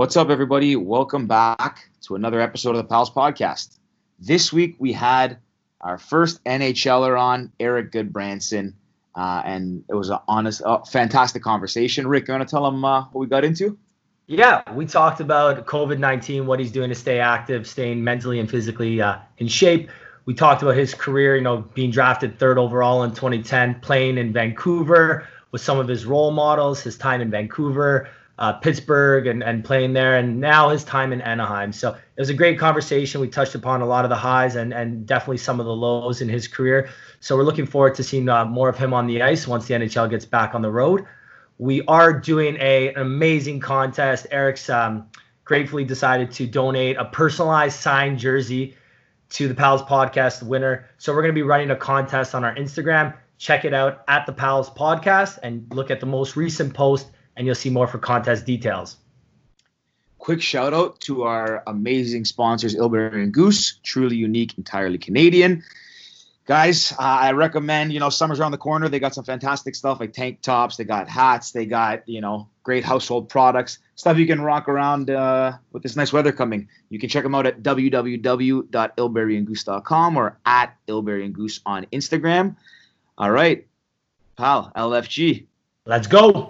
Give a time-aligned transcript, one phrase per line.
[0.00, 0.76] What's up, everybody?
[0.76, 3.76] Welcome back to another episode of the Pals Podcast.
[4.18, 5.36] This week we had
[5.82, 8.72] our first NHLer on, Erik Gudbranson,
[9.14, 12.06] uh, and it was a honest, uh, fantastic conversation.
[12.06, 13.78] Rick, you want to tell them uh, what we got into?
[14.26, 18.50] Yeah, we talked about COVID 19, what he's doing to stay active, staying mentally and
[18.50, 19.90] physically uh, in shape.
[20.24, 24.32] We talked about his career, you know, being drafted third overall in 2010, playing in
[24.32, 28.08] Vancouver with some of his role models, his time in Vancouver,
[28.40, 31.72] uh, Pittsburgh and, and playing there, and now his time in Anaheim.
[31.72, 33.20] So it was a great conversation.
[33.20, 36.22] We touched upon a lot of the highs and, and definitely some of the lows
[36.22, 36.88] in his career.
[37.20, 39.74] So we're looking forward to seeing uh, more of him on the ice once the
[39.74, 41.04] NHL gets back on the road.
[41.58, 44.26] We are doing a, an amazing contest.
[44.30, 45.08] Erik's um,
[45.44, 48.74] gratefully decided to donate a personalized signed jersey
[49.28, 50.88] to the Pals Podcast winner.
[50.96, 53.14] So we're going to be running a contest on our Instagram.
[53.36, 57.10] Check it out at the Pals Podcast and look at the most recent post
[57.40, 58.98] and you'll see more for contest details.
[60.18, 65.64] Quick shout out to our amazing sponsors, Illbury and Goose, truly unique, entirely Canadian.
[66.44, 68.90] Guys, uh, I recommend, you know, summer's around the corner.
[68.90, 72.46] They got some fantastic stuff like tank tops, they got hats, they got, you know,
[72.62, 76.68] great household products, stuff you can rock around uh, with this nice weather coming.
[76.90, 82.56] You can check them out at www.illburyandgoose.com or at Illbury and Goose on Instagram.
[83.16, 83.66] All right,
[84.36, 85.46] pal, LFG.
[85.86, 86.46] Let's go.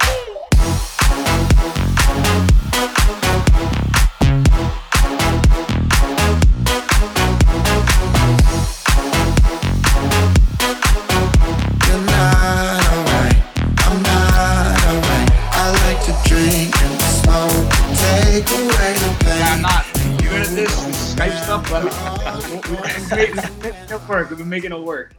[24.31, 24.39] Work.
[24.39, 25.17] We've been making it work.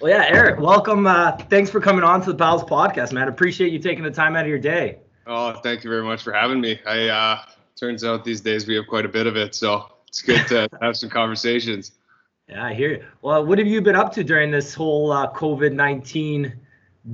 [0.00, 1.06] Well, yeah, Erik, welcome.
[1.06, 3.28] Uh, thanks for coming on to the Pals podcast, man.
[3.28, 5.00] Appreciate you taking the time out of your day.
[5.26, 6.80] Oh, thank you very much for having me.
[6.86, 7.42] I uh,
[7.78, 10.66] turns out these days we have quite a bit of it, so it's good to
[10.80, 11.92] have some conversations.
[12.48, 13.04] Yeah, I hear you.
[13.20, 16.54] Well, what have you been up to during this whole uh, COVID nineteen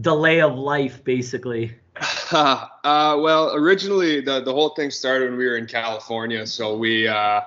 [0.02, 1.74] delay of life, basically?
[2.30, 7.08] uh, well, originally the the whole thing started when we were in California, so we
[7.08, 7.40] uh,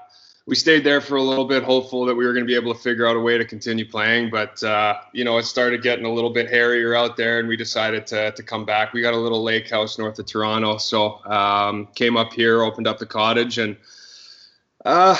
[0.47, 2.73] we stayed there for a little bit, hopeful that we were going to be able
[2.73, 4.29] to figure out a way to continue playing.
[4.29, 7.57] But uh, you know, it started getting a little bit hairier out there, and we
[7.57, 8.93] decided to to come back.
[8.93, 12.87] We got a little lake house north of Toronto, so um, came up here, opened
[12.87, 13.75] up the cottage, and
[14.85, 15.17] uh,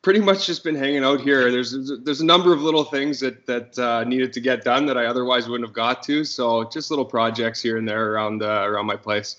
[0.00, 1.50] pretty much just been hanging out here.
[1.50, 4.96] There's there's a number of little things that that uh, needed to get done that
[4.96, 6.24] I otherwise wouldn't have got to.
[6.24, 9.36] So just little projects here and there around uh, around my place.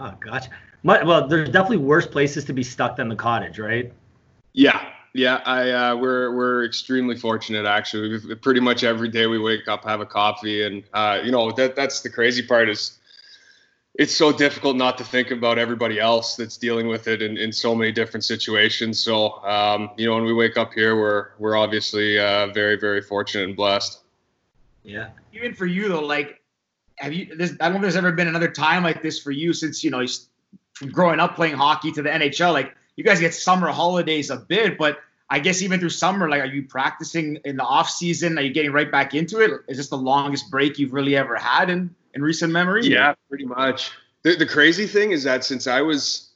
[0.00, 0.50] Oh, gotcha.
[0.82, 3.92] My, well, there's definitely worse places to be stuck than the cottage, right?
[4.52, 5.40] Yeah, yeah.
[5.46, 8.10] I uh, we're we're extremely fortunate actually.
[8.10, 11.52] We've, pretty much every day we wake up, have a coffee, and uh, you know
[11.52, 12.98] that that's the crazy part is
[13.94, 17.52] it's so difficult not to think about everybody else that's dealing with it in, in
[17.52, 18.98] so many different situations.
[18.98, 23.02] So um, you know when we wake up here, we're we're obviously uh, very very
[23.02, 24.00] fortunate and blessed.
[24.82, 25.10] Yeah.
[25.32, 26.42] Even for you though, like
[26.96, 29.30] have you this I don't know if there's ever been another time like this for
[29.30, 30.04] you since you know
[30.82, 34.36] from growing up playing hockey to the NHL, like you guys get summer holidays a
[34.36, 34.98] bit, but
[35.30, 38.38] I guess even through summer, like, are you practicing in the off season?
[38.38, 39.50] Are you getting right back into it?
[39.66, 42.86] Is this the longest break you've really ever had in in recent memory?
[42.86, 43.92] Yeah, pretty much.
[44.24, 46.30] The, the crazy thing is that since I was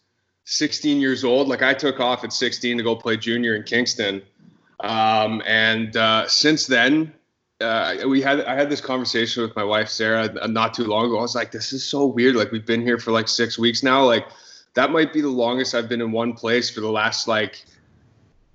[0.45, 4.23] 16 years old, like I took off at 16 to go play junior in Kingston,
[4.81, 7.13] um, and uh, since then,
[7.61, 11.19] uh, we had I had this conversation with my wife Sarah not too long ago.
[11.19, 12.37] I was like, this is so weird.
[12.37, 14.05] Like we've been here for like six weeks now.
[14.05, 14.27] Like
[14.75, 17.65] that might be the longest I've been in one place for the last like,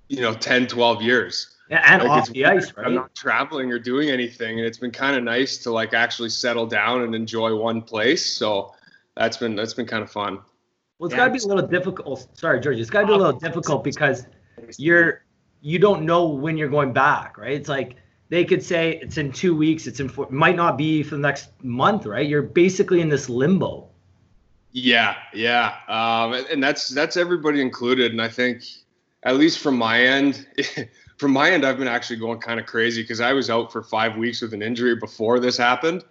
[0.08, 1.56] you know, 10, 12 years.
[1.68, 2.86] Yeah, and like off the ice, right?
[2.86, 6.28] I'm not traveling or doing anything, and it's been kind of nice to like actually
[6.28, 8.36] settle down and enjoy one place.
[8.36, 8.74] So
[9.16, 10.38] that's been that's been kind of fun.
[10.98, 11.16] Well, it's yeah.
[11.16, 12.28] got to be a little difficult.
[12.38, 12.78] Sorry, George.
[12.78, 14.26] It's got to be a little difficult because
[14.76, 15.24] you're
[15.62, 17.54] you don't know when you're going back, right?
[17.54, 17.96] It's like
[18.32, 19.86] they could say it's in two weeks.
[19.86, 22.26] It's in four, might not be for the next month, right?
[22.26, 23.90] You're basically in this limbo.
[24.70, 28.10] Yeah, yeah, um, and that's that's everybody included.
[28.10, 28.62] And I think,
[29.24, 30.46] at least from my end,
[31.18, 33.82] from my end, I've been actually going kind of crazy because I was out for
[33.82, 36.02] five weeks with an injury before this happened,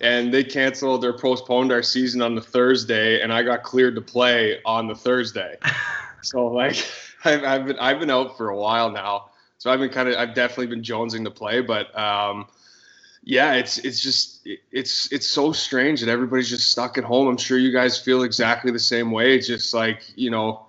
[0.00, 4.00] and they canceled or postponed our season on the Thursday, and I got cleared to
[4.00, 5.56] play on the Thursday.
[6.22, 6.76] so like,
[7.24, 9.29] I've, I've been I've been out for a while now,
[9.60, 11.96] so I've been kind of I've definitely been jonesing to play, but.
[11.96, 12.48] Um,
[13.22, 17.28] yeah, it's it's just it's it's so strange that everybody's just stuck at home.
[17.28, 19.34] I'm sure you guys feel exactly the same way.
[19.36, 20.66] It's just like you know,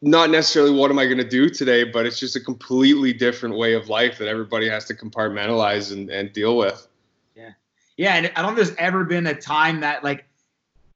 [0.00, 3.56] not necessarily what am I going to do today, but it's just a completely different
[3.56, 6.86] way of life that everybody has to compartmentalize and, and deal with.
[7.34, 7.50] Yeah,
[7.98, 10.24] yeah, and I don't think there's ever been a time that like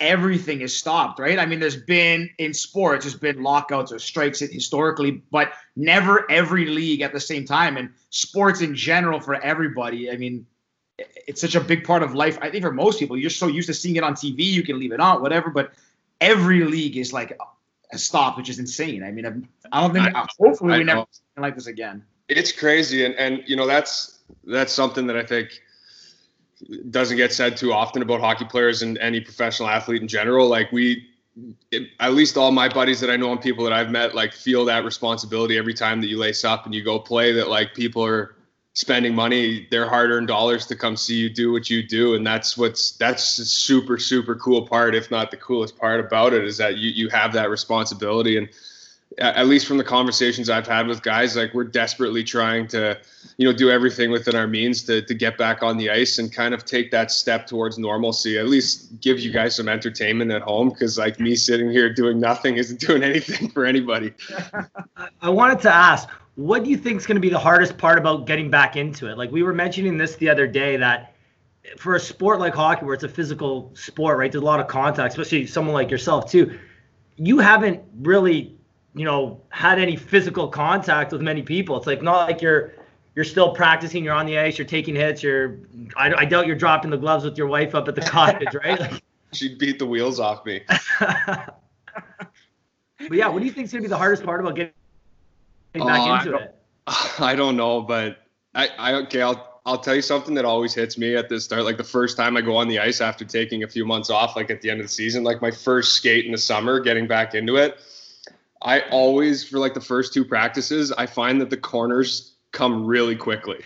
[0.00, 1.38] everything is stopped, right?
[1.38, 6.67] I mean, there's been in sports, there's been lockouts or strikes historically, but never every
[6.67, 7.76] league at the same time.
[7.76, 10.47] And sports in general for everybody, I mean,
[11.26, 12.38] it's such a big part of life.
[12.41, 14.79] I think for most people, you're so used to seeing it on TV, you can
[14.79, 15.50] leave it on, whatever.
[15.50, 15.73] But
[16.20, 17.38] every league is like
[17.93, 19.02] a stop, which is insane.
[19.02, 20.14] I mean, I don't think.
[20.14, 21.06] I, hopefully, we never
[21.37, 22.05] like this again.
[22.29, 25.61] It's crazy, and and you know that's that's something that I think
[26.91, 30.49] doesn't get said too often about hockey players and any professional athlete in general.
[30.49, 31.07] Like we,
[31.71, 34.33] it, at least all my buddies that I know and people that I've met, like
[34.33, 37.33] feel that responsibility every time that you lace up and you go play.
[37.33, 38.37] That like people are
[38.75, 42.57] spending money, their hard-earned dollars to come see you do what you do, and that's
[42.57, 46.57] what's that's a super super cool part, if not the coolest part about it, is
[46.59, 48.49] that you you have that responsibility and
[49.19, 52.99] at least from the conversations I've had with guys, like we're desperately trying to,
[53.39, 56.33] you know, do everything within our means to to get back on the ice and
[56.33, 58.39] kind of take that step towards normalcy.
[58.39, 62.21] At least give you guys some entertainment at home, because like me sitting here doing
[62.21, 64.12] nothing isn't doing anything for anybody.
[65.21, 67.99] I wanted to ask, what do you think is going to be the hardest part
[67.99, 69.19] about getting back into it?
[69.19, 71.15] Like we were mentioning this the other day that
[71.77, 74.31] for a sport like hockey, where it's a physical sport, right?
[74.31, 76.59] There's a lot of contact, especially someone like yourself too.
[77.17, 78.57] You haven't really
[78.94, 81.76] you know, had any physical contact with many people.
[81.76, 82.72] It's like not like you're
[83.14, 85.58] you're still practicing, you're on the ice, you're taking hits, you're
[85.96, 88.78] I, I doubt you're dropping the gloves with your wife up at the cottage, right?
[88.78, 89.02] Like,
[89.32, 90.62] She'd beat the wheels off me.
[90.98, 91.52] but
[93.12, 94.72] yeah, what do you think is gonna be the hardest part about getting
[95.75, 96.54] back uh, into I it?
[97.20, 98.19] I don't know, but
[98.56, 101.62] I, I okay, I'll I'll tell you something that always hits me at the start.
[101.62, 104.34] Like the first time I go on the ice after taking a few months off,
[104.34, 107.06] like at the end of the season, like my first skate in the summer, getting
[107.06, 107.78] back into it
[108.62, 113.17] I always, for like the first two practices, I find that the corners come really
[113.17, 113.61] quickly.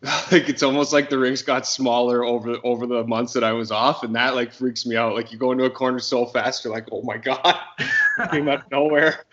[0.30, 3.72] like it's almost like the rinks got smaller over over the months that I was
[3.72, 5.14] off, and that like freaks me out.
[5.14, 7.58] Like you go into a corner so fast, you're like, oh my god,
[8.30, 9.24] came out of nowhere.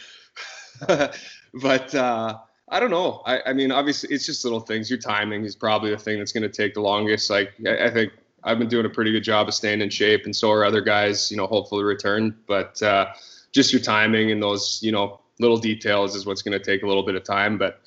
[0.87, 2.37] but uh,
[2.69, 3.21] I don't know.
[3.27, 4.89] I, I, mean, obviously, it's just little things.
[4.89, 7.29] Your timing is probably the thing that's going to take the longest.
[7.29, 8.13] Like I, I, think
[8.43, 10.81] I've been doing a pretty good job of staying in shape, and so are other
[10.81, 11.29] guys.
[11.29, 12.81] You know, hopefully return, but.
[12.81, 13.13] Uh,
[13.55, 16.87] just your timing and those, you know, little details is what's going to take a
[16.87, 17.57] little bit of time.
[17.57, 17.81] But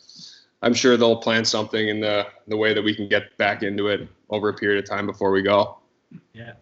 [0.62, 3.88] I'm sure they'll plan something in the the way that we can get back into
[3.88, 5.78] it over a period of time before we go.
[6.32, 6.54] Yeah.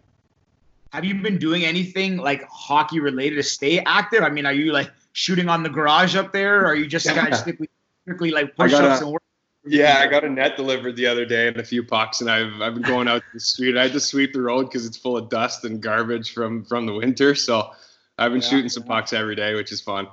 [0.93, 4.23] Have you been doing anything like hockey related to stay active?
[4.23, 7.06] I mean, are you like shooting on the garage up there, or are you just
[7.09, 7.69] kind of strictly,
[8.02, 9.23] strictly like push ups and work?
[9.69, 12.61] Yeah, I got a net delivered the other day and a few pucks, and I've
[12.61, 13.76] I've been going out to the street.
[13.76, 16.87] I had to sweep the road because it's full of dust and garbage from from
[16.87, 17.35] the winter.
[17.35, 17.73] So
[18.19, 20.09] I've been yeah, shooting some pucks every day, which is fun.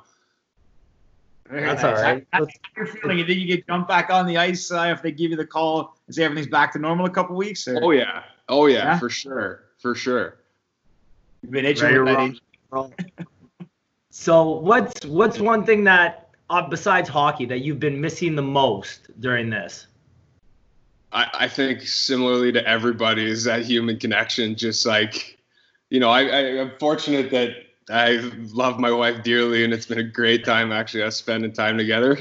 [1.49, 2.25] Very That's all right.
[2.31, 3.19] How, how you're feeling?
[3.19, 5.45] And then you get jumped back on the ice uh, if they give you the
[5.45, 7.67] call and say everything's back to normal a couple weeks?
[7.67, 7.83] Or?
[7.83, 10.37] Oh yeah, oh yeah, yeah, for sure, for sure.
[11.41, 12.39] You've been itching with
[12.71, 12.91] that
[14.09, 19.09] So what's what's one thing that uh, besides hockey that you've been missing the most
[19.19, 19.87] during this?
[21.11, 24.55] I, I think similarly to everybody is that human connection.
[24.55, 25.37] Just like,
[25.89, 27.55] you know, I, I I'm fortunate that
[27.89, 31.77] I love my wife dearly, and it's been a great time actually us spending time
[31.77, 32.19] together.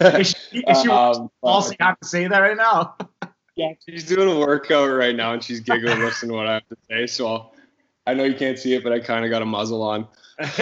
[0.00, 2.96] is she, is she um, also have to say that right now?
[3.56, 6.68] yeah, she's doing a workout right now, and she's giggling listening to what I have
[6.68, 7.06] to say.
[7.06, 7.50] So
[8.06, 10.08] I know you can't see it, but I kind of got a muzzle on.
[10.38, 10.54] hey,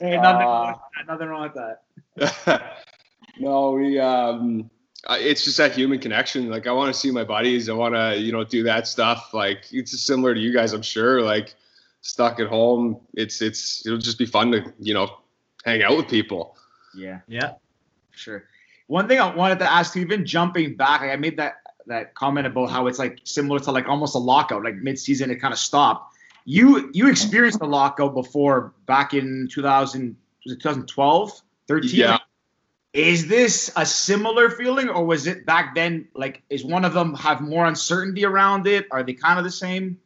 [0.00, 0.74] nothing, uh,
[1.06, 2.72] nothing wrong with that.
[3.38, 4.70] no, we um,
[5.10, 6.50] it's just that human connection.
[6.50, 7.68] Like I want to see my buddies.
[7.68, 9.32] I want to, you know, do that stuff.
[9.32, 11.22] Like it's similar to you guys, I'm sure.
[11.22, 11.54] Like
[12.06, 15.18] stuck at home, it's it's it'll just be fun to you know
[15.64, 16.56] hang out with people.
[16.94, 17.54] Yeah, yeah,
[18.12, 18.44] sure.
[18.86, 22.46] One thing I wanted to ask, even jumping back, like I made that that comment
[22.46, 25.58] about how it's like similar to like almost a lockout, like mid-season it kind of
[25.58, 26.16] stopped.
[26.44, 31.90] You you experienced the lockout before back in 2000 was it 2012, 13?
[31.92, 32.18] Yeah.
[32.92, 36.08] Is this a similar feeling, or was it back then?
[36.14, 38.86] Like, is one of them have more uncertainty around it?
[38.90, 39.98] Are they kind of the same?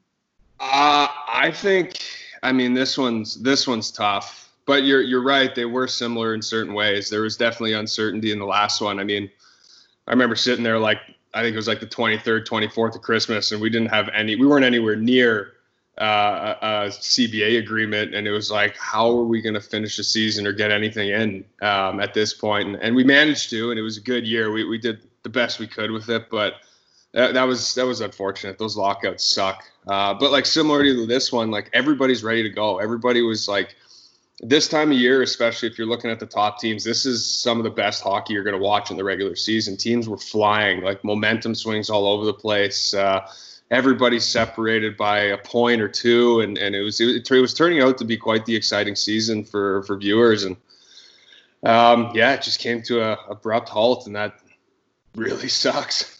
[0.60, 1.98] Uh, I think.
[2.42, 5.54] I mean, this one's this one's tough, but you're you're right.
[5.54, 7.10] They were similar in certain ways.
[7.10, 8.98] There was definitely uncertainty in the last one.
[8.98, 9.30] I mean,
[10.06, 10.98] I remember sitting there like
[11.34, 14.36] I think it was like the 23rd, 24th of Christmas, and we didn't have any.
[14.36, 15.52] We weren't anywhere near
[15.98, 20.04] uh, a, CBA agreement, and it was like, how are we going to finish the
[20.04, 22.68] season or get anything in um, at this point?
[22.68, 24.50] And, and we managed to, and it was a good year.
[24.50, 26.54] We we did the best we could with it, but
[27.12, 28.58] that, that was that was unfortunate.
[28.58, 29.64] Those lockouts suck.
[29.86, 32.78] Uh, but like similar to this one, like everybody's ready to go.
[32.78, 33.74] Everybody was like,
[34.40, 37.58] this time of year, especially if you're looking at the top teams, this is some
[37.58, 39.76] of the best hockey you're going to watch in the regular season.
[39.76, 42.94] Teams were flying, like momentum swings all over the place.
[42.94, 43.26] Uh,
[43.70, 47.80] everybody's separated by a point or two, and, and it was it, it was turning
[47.80, 50.56] out to be quite the exciting season for for viewers, and
[51.64, 54.40] um, yeah, it just came to a abrupt halt, and that
[55.14, 56.19] really sucks.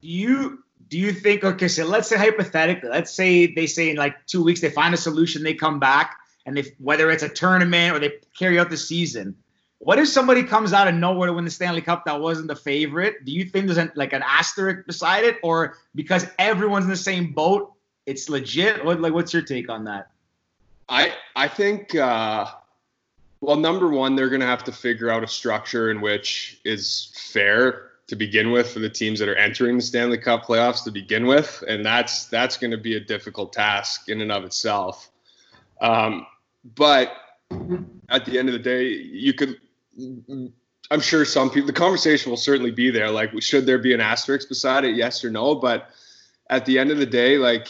[0.00, 3.96] Do you do you think okay, so let's say hypothetically, let's say they say in
[3.96, 7.28] like two weeks they find a solution, they come back, and they whether it's a
[7.28, 9.36] tournament or they carry out the season
[9.78, 12.56] what if somebody comes out of nowhere to win the Stanley Cup that wasn't the
[12.56, 13.24] favorite?
[13.24, 16.96] Do you think there's an, like an asterisk beside it, or because everyone's in the
[16.96, 17.72] same boat,
[18.04, 18.84] it's legit?
[18.84, 20.10] What like what's your take on that?
[20.88, 22.46] I I think uh,
[23.40, 27.87] well, number one, they're to have to figure out a structure in which is fair
[28.08, 31.26] to begin with for the teams that are entering the Stanley Cup playoffs to begin
[31.26, 35.10] with, and that's that's going to be a difficult task in and of itself.
[35.80, 36.26] Um,
[36.74, 37.12] but
[38.08, 39.58] at the end of the day, you could
[40.90, 43.10] I'm sure some people, the conversation will certainly be there.
[43.10, 44.96] Like, should there be an asterisk beside it?
[44.96, 45.54] Yes or no?
[45.54, 45.90] But
[46.48, 47.68] at the end of the day, like,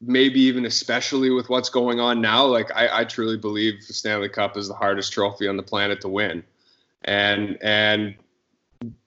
[0.00, 4.28] maybe even especially with what's going on now, like, I, I truly believe the Stanley
[4.28, 6.44] Cup is the hardest trophy on the planet to win.
[7.04, 8.14] And, and,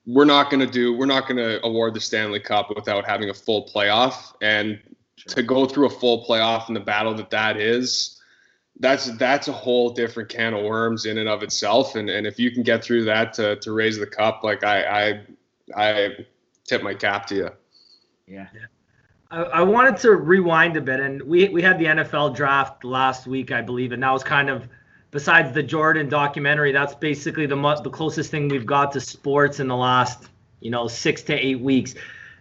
[0.06, 3.30] we're not going to do we're not going to award the Stanley Cup without having
[3.30, 4.80] a full playoff and
[5.16, 5.34] sure.
[5.34, 8.20] to go through a full playoff and the battle that that is
[8.80, 11.94] that's that's a whole different can of worms in and of itself.
[11.94, 14.82] And and if you can get through that to to raise the cup, like I
[14.84, 15.26] I
[15.76, 16.26] I
[16.64, 17.50] tip my cap to you.
[18.26, 18.46] Yeah.
[19.30, 23.26] I, I wanted to rewind a bit, and we we had the NFL draft last
[23.26, 24.66] week, I believe, and that was kind of
[25.10, 29.68] besides the Jordan documentary, that's basically the the closest thing we've got to sports in
[29.68, 30.28] the last
[30.60, 31.94] you know six to eight weeks.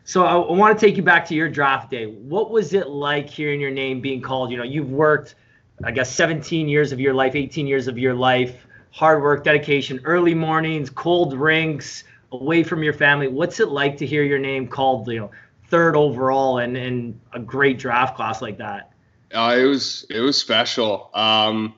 [0.03, 2.05] So I, I want to take you back to your draft day.
[2.07, 4.51] What was it like hearing your name being called?
[4.51, 5.35] You know, you've worked
[5.83, 9.99] I guess 17 years of your life, 18 years of your life, hard work, dedication,
[10.03, 13.27] early mornings, cold rinks, away from your family.
[13.27, 15.31] What's it like to hear your name called, you know,
[15.67, 18.91] third overall and in a great draft class like that?
[19.33, 21.11] Uh, it was it was special.
[21.13, 21.75] Um,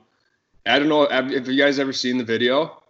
[0.66, 1.08] I don't know.
[1.08, 2.82] Have, have you guys ever seen the video?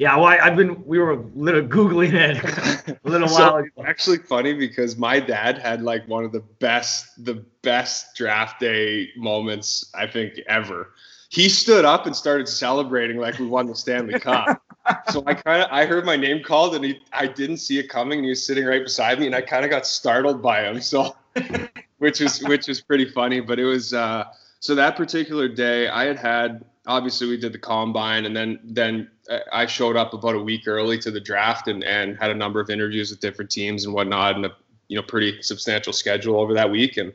[0.00, 3.84] Yeah, well, I, have been we were little googling it a little so, while ago.
[3.84, 9.10] Actually, funny because my dad had like one of the best the best draft day
[9.16, 10.94] moments I think ever.
[11.28, 14.62] He stood up and started celebrating like we won the Stanley Cup.
[15.10, 17.90] so I kind of I heard my name called and he I didn't see it
[17.90, 20.64] coming and he was sitting right beside me and I kind of got startled by
[20.64, 20.80] him.
[20.80, 21.14] So
[21.98, 24.24] which was which was pretty funny, but it was uh
[24.60, 29.08] so that particular day I had had obviously we did the combine and then then
[29.52, 32.60] I showed up about a week early to the draft and, and had a number
[32.60, 34.56] of interviews with different teams and whatnot and a
[34.88, 36.96] you know pretty substantial schedule over that week.
[36.96, 37.12] And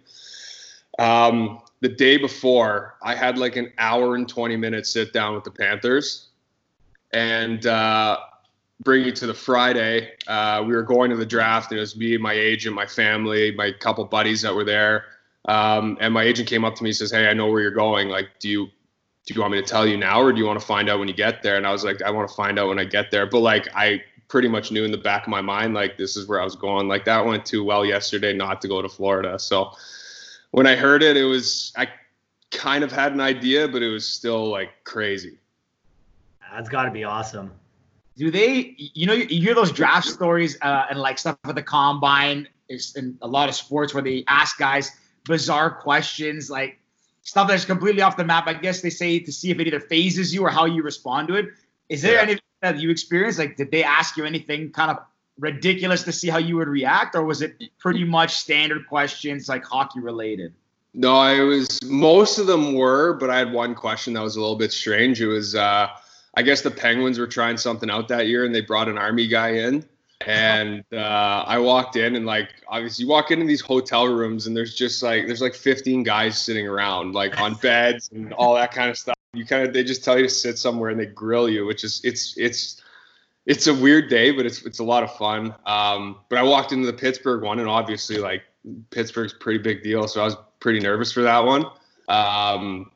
[0.98, 5.44] um, the day before I had like an hour and 20 minutes sit down with
[5.44, 6.30] the Panthers
[7.12, 8.20] and uh,
[8.80, 10.12] bring you to the Friday.
[10.26, 13.52] Uh, we were going to the draft and it was me my agent my family
[13.52, 15.04] my couple buddies that were there.
[15.44, 17.72] Um, and my agent came up to me and says hey I know where you're
[17.72, 18.08] going.
[18.08, 18.70] Like do you
[19.26, 21.00] do you want me to tell you now or do you want to find out
[21.00, 21.58] when you get there?
[21.58, 23.26] And I was like, I want to find out when I get there.
[23.26, 26.28] But like, I pretty much knew in the back of my mind, like, this is
[26.28, 26.88] where I was going.
[26.88, 29.40] Like, that went too well yesterday not to go to Florida.
[29.40, 29.72] So
[30.52, 31.88] when I heard it, it was, I
[32.52, 35.40] kind of had an idea, but it was still like crazy.
[36.54, 37.52] That's got to be awesome.
[38.18, 41.64] Do they, you know, you hear those draft stories uh, and like stuff at the
[41.64, 44.92] combine is in a lot of sports where they ask guys
[45.26, 46.80] bizarre questions like,
[47.26, 48.48] stuff that's completely off the map.
[48.48, 51.28] I guess they say to see if it either phases you or how you respond
[51.28, 51.48] to it.
[51.90, 52.22] Is there yeah.
[52.22, 53.40] anything that you experienced?
[53.40, 55.00] Like, did they ask you anything kind of
[55.38, 59.66] ridiculous to see how you would react, or was it pretty much standard questions like
[59.66, 60.54] hockey related?
[60.94, 64.40] No, it was most of them were, but I had one question that was a
[64.40, 65.22] little bit strange.
[65.22, 65.90] It was, uh,
[66.36, 69.28] I guess the Penguins were trying something out that year, and they brought an army
[69.28, 69.86] guy in
[70.26, 74.58] and uh, I walked in and like obviously you walk into these hotel rooms and
[74.58, 78.72] there's just like there's like 15 guys sitting around like on beds and all that
[78.72, 79.16] kind of stuff.
[79.34, 81.84] You kind of they just tell you to sit somewhere and they grill you, which
[81.84, 82.82] is it's it's
[83.46, 85.54] it's a weird day, but it's it's a lot of fun.
[85.66, 88.44] Um, but I walked into the Pittsburgh one and obviously like
[88.90, 91.66] Pittsburgh's pretty big deal, so I was pretty nervous for that one.
[92.08, 92.92] Um,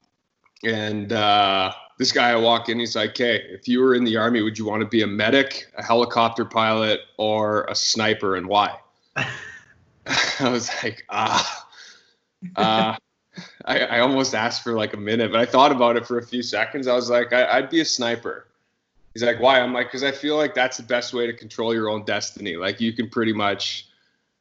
[0.63, 4.17] and uh, this guy I walk in, he's like, "Hey, if you were in the
[4.17, 8.47] army, would you want to be a medic, a helicopter pilot, or a sniper, and
[8.47, 8.79] why?"
[10.39, 11.67] I was like, ah,
[12.55, 12.95] uh,
[13.65, 16.25] I, I almost asked for like a minute, but I thought about it for a
[16.25, 16.87] few seconds.
[16.87, 18.47] I was like, I, would be a sniper.
[19.13, 19.59] He's like, why?
[19.59, 22.55] I'm like, because I feel like that's the best way to control your own destiny.
[22.55, 23.87] Like you can pretty much,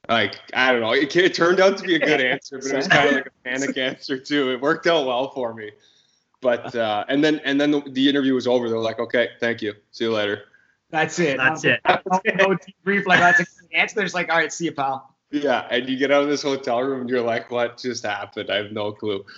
[0.08, 0.92] like, I don't know.
[0.92, 3.26] It, it turned out to be a good answer, but it was kind of like
[3.26, 4.52] a panic answer too.
[4.52, 5.70] It worked out well for me.
[6.40, 8.68] But uh, and then and then the, the interview was over.
[8.68, 10.44] They're like, okay, thank you, see you later.
[10.90, 11.36] That's it.
[11.36, 11.80] That's it.
[11.86, 13.96] no debrief like that's an answer.
[13.96, 15.14] They're just like, all right, see you, pal.
[15.30, 18.50] Yeah, and you get out of this hotel room and you're like, what just happened?
[18.50, 19.24] I have no clue.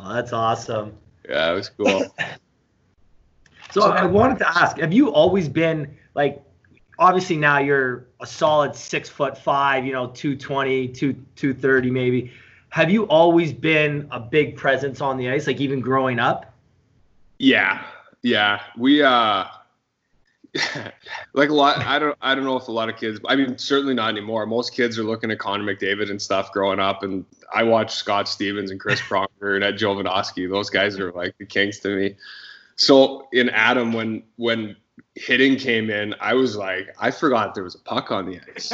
[0.00, 0.96] Oh, that's awesome.
[1.28, 2.06] Yeah, it was cool.
[3.72, 6.40] so I wanted to ask, have you always been like
[6.98, 12.32] obviously now you're a solid six foot five, you know, 220, 230 maybe.
[12.70, 16.54] Have you always been a big presence on the ice, like even growing up?
[17.38, 17.82] Yeah.
[18.22, 18.60] Yeah.
[18.76, 19.44] We uh
[21.34, 23.56] like a lot I don't I don't know if a lot of kids I mean
[23.58, 24.44] certainly not anymore.
[24.46, 28.28] Most kids are looking at Connor McDavid and stuff growing up and I watched Scott
[28.28, 30.48] Stevens and Chris Pronger and Ed Jovanovski.
[30.48, 32.16] Those guys are like the kings to me.
[32.76, 34.76] So in Adam when when
[35.14, 38.72] hitting came in, I was like, I forgot there was a puck on the ice.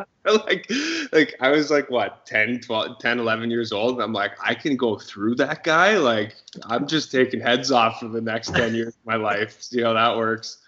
[0.46, 0.70] like,
[1.12, 3.94] like I was like, what, 10, 12, 10, 11 years old.
[3.94, 5.96] And I'm like, I can go through that guy.
[5.98, 9.56] Like, I'm just taking heads off for the next 10 years of my life.
[9.62, 10.58] See how that works.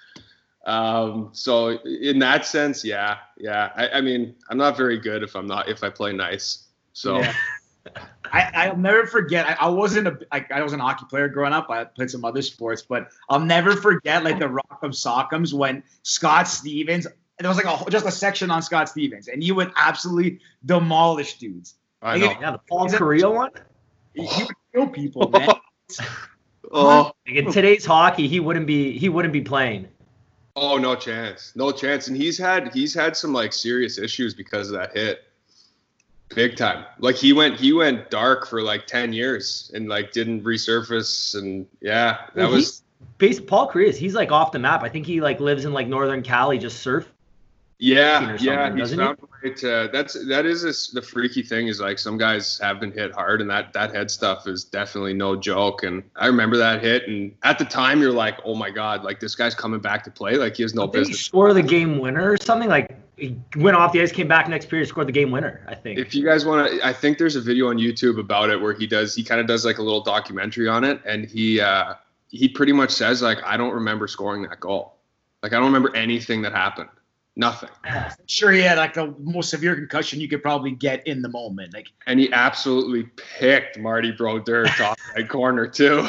[0.66, 3.72] Um, so in that sense, yeah, yeah.
[3.74, 6.66] I, I, mean, I'm not very good if I'm not, if I play nice.
[6.92, 7.20] So.
[7.20, 7.34] Yeah.
[8.30, 9.46] I, I'll never forget.
[9.46, 11.70] I, I wasn't a I, was an hockey player growing up.
[11.70, 15.82] I played some other sports, but I'll never forget like the rock Rock'em Sock'ems when
[16.02, 17.06] Scott Stevens.
[17.40, 21.38] There was like a just a section on Scott Stevens, and he would absolutely demolish
[21.38, 21.74] dudes.
[22.02, 22.40] I like, know.
[22.40, 23.50] Yeah, the Paul Kariya one.
[24.14, 25.48] He, he would kill people, man.
[26.72, 29.88] oh, like in today's hockey, he wouldn't be he wouldn't be playing.
[30.60, 32.08] Oh, no chance, no chance.
[32.08, 35.24] And he's had he's had some like serious issues because of that hit.
[36.34, 36.84] Big time.
[36.98, 41.66] Like he went he went dark for like 10 years and like didn't resurface and
[41.80, 42.82] yeah, that well, was
[43.18, 43.94] based Paul Kariya.
[43.94, 44.82] He's like off the map.
[44.82, 47.10] I think he like lives in like northern Cali just surf.
[47.80, 49.48] Yeah, yeah, he's found he?
[49.48, 49.88] way to.
[49.92, 53.40] That's that is this, the freaky thing is like some guys have been hit hard,
[53.40, 55.84] and that that head stuff is definitely no joke.
[55.84, 59.20] And I remember that hit, and at the time you're like, oh my god, like
[59.20, 61.18] this guy's coming back to play, like he has no business.
[61.18, 64.48] He score the game winner or something like he went off the ice, came back
[64.48, 65.64] next period, scored the game winner.
[65.68, 66.00] I think.
[66.00, 68.74] If you guys want to, I think there's a video on YouTube about it where
[68.74, 69.14] he does.
[69.14, 71.94] He kind of does like a little documentary on it, and he uh,
[72.26, 74.96] he pretty much says like, I don't remember scoring that goal.
[75.44, 76.88] Like I don't remember anything that happened.
[77.38, 77.68] Nothing.
[78.26, 81.72] Sure, he had like the most severe concussion you could probably get in the moment.
[81.72, 83.04] Like, and he absolutely
[83.38, 86.08] picked Marty Brodeur top right corner too.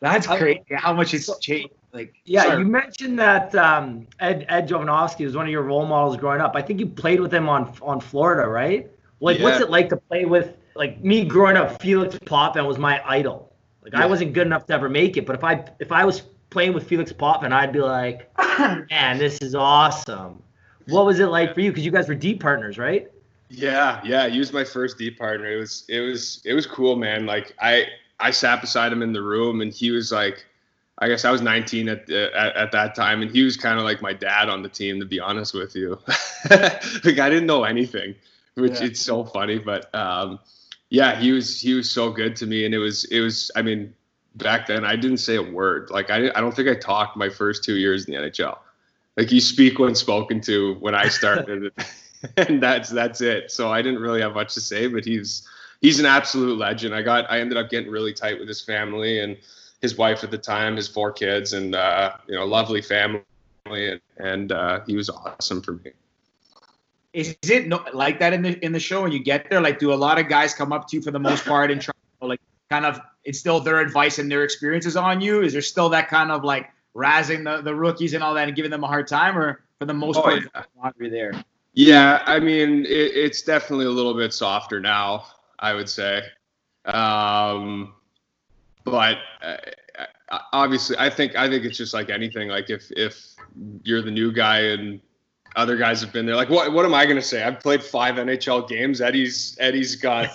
[0.00, 0.62] That's crazy.
[0.74, 1.74] How much it's changed.
[1.92, 2.60] Like, yeah, sorry.
[2.60, 6.56] you mentioned that um, Ed Ed Jovanovski was one of your role models growing up.
[6.56, 8.90] I think you played with him on on Florida, right?
[9.20, 9.44] Like, yeah.
[9.44, 11.82] what's it like to play with like me growing up?
[11.82, 13.52] Felix Potvin was my idol.
[13.82, 14.04] Like, yeah.
[14.04, 16.22] I wasn't good enough to ever make it, but if I if I was
[16.54, 20.40] playing with Felix Potvin, I'd be like, man, this is awesome.
[20.86, 21.70] What was it like for you?
[21.70, 23.10] Because you guys were D partners, right?
[23.50, 24.28] Yeah, yeah.
[24.28, 25.50] He was my first D partner.
[25.50, 27.26] It was it was it was cool, man.
[27.26, 27.88] Like I
[28.20, 30.46] I sat beside him in the room, and he was like
[30.98, 33.84] I guess I was 19 at, at, at that time, and he was kind of
[33.84, 35.98] like my dad on the team, to be honest with you.
[36.50, 38.14] like I didn't know anything,
[38.54, 38.86] which yeah.
[38.86, 40.38] it's so funny, but um,
[40.90, 43.62] yeah, he was he was so good to me, and it was it was I
[43.62, 43.92] mean
[44.36, 45.90] back then I didn't say a word.
[45.90, 48.58] Like I I don't think I talked my first two years in the NHL.
[49.16, 51.72] Like you speak when spoken to when I started,
[52.36, 53.50] and that's that's it.
[53.50, 55.48] So I didn't really have much to say, but he's
[55.80, 56.94] he's an absolute legend.
[56.94, 59.36] I got I ended up getting really tight with his family and
[59.80, 63.22] his wife at the time, his four kids, and uh, you know, lovely family,
[63.66, 65.92] and, and uh, he was awesome for me.
[67.12, 69.60] Is it no, like that in the in the show when you get there?
[69.60, 71.80] Like, do a lot of guys come up to you for the most part and
[71.80, 75.42] try to like kind of instill their advice and their experiences on you?
[75.42, 78.56] Is there still that kind of like razzing the, the rookies and all that and
[78.56, 81.08] giving them a hard time, or for the most oh, part, yeah.
[81.08, 81.44] there?
[81.72, 85.24] Yeah, I mean, it, it's definitely a little bit softer now.
[85.58, 86.22] I would say.
[86.84, 87.94] Um,
[88.84, 89.56] but uh,
[90.52, 92.48] obviously, I think I think it's just like anything.
[92.48, 93.34] Like if if
[93.82, 95.00] you're the new guy and
[95.56, 97.42] other guys have been there, like what what am I gonna say?
[97.42, 99.00] I've played five NHL games.
[99.00, 100.30] Eddie's Eddie's got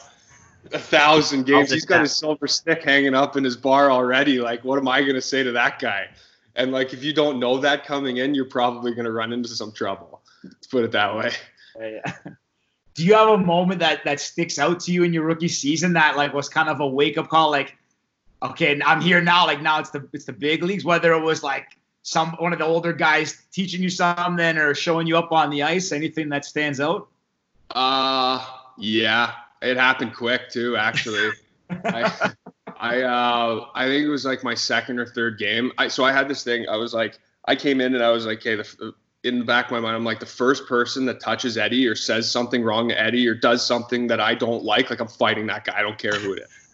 [0.72, 1.72] a thousand games.
[1.72, 4.39] He's got his silver stick hanging up in his bar already.
[4.39, 6.08] Like what am I gonna say to that guy?
[6.56, 9.72] And like if you don't know that coming in, you're probably gonna run into some
[9.72, 10.22] trouble.
[10.43, 11.32] Let's put it that way.
[11.80, 12.13] Yeah.
[12.95, 15.93] Do you have a moment that that sticks out to you in your rookie season
[15.93, 17.50] that like was kind of a wake up call?
[17.52, 17.78] Like
[18.41, 19.45] okay, I'm here now.
[19.45, 20.84] Like now it's the it's the big leagues.
[20.84, 25.08] Whether it was like some one of the older guys teaching you something or showing
[25.08, 27.08] you up on the ice, anything that stands out?
[27.72, 28.43] Uh,
[28.78, 30.76] yeah, it happened quick too.
[30.78, 31.32] Actually,
[31.69, 32.34] I
[32.80, 35.72] I uh I think it was like my second or third game.
[35.78, 36.67] I so I had this thing.
[36.69, 38.93] I was like, I came in and I was like, okay, the
[39.24, 41.95] in the back of my mind, I'm like the first person that touches Eddie or
[41.95, 45.48] says something wrong to Eddie or does something that I don't like, like I'm fighting
[45.48, 45.78] that guy.
[45.78, 46.69] I don't care who it is.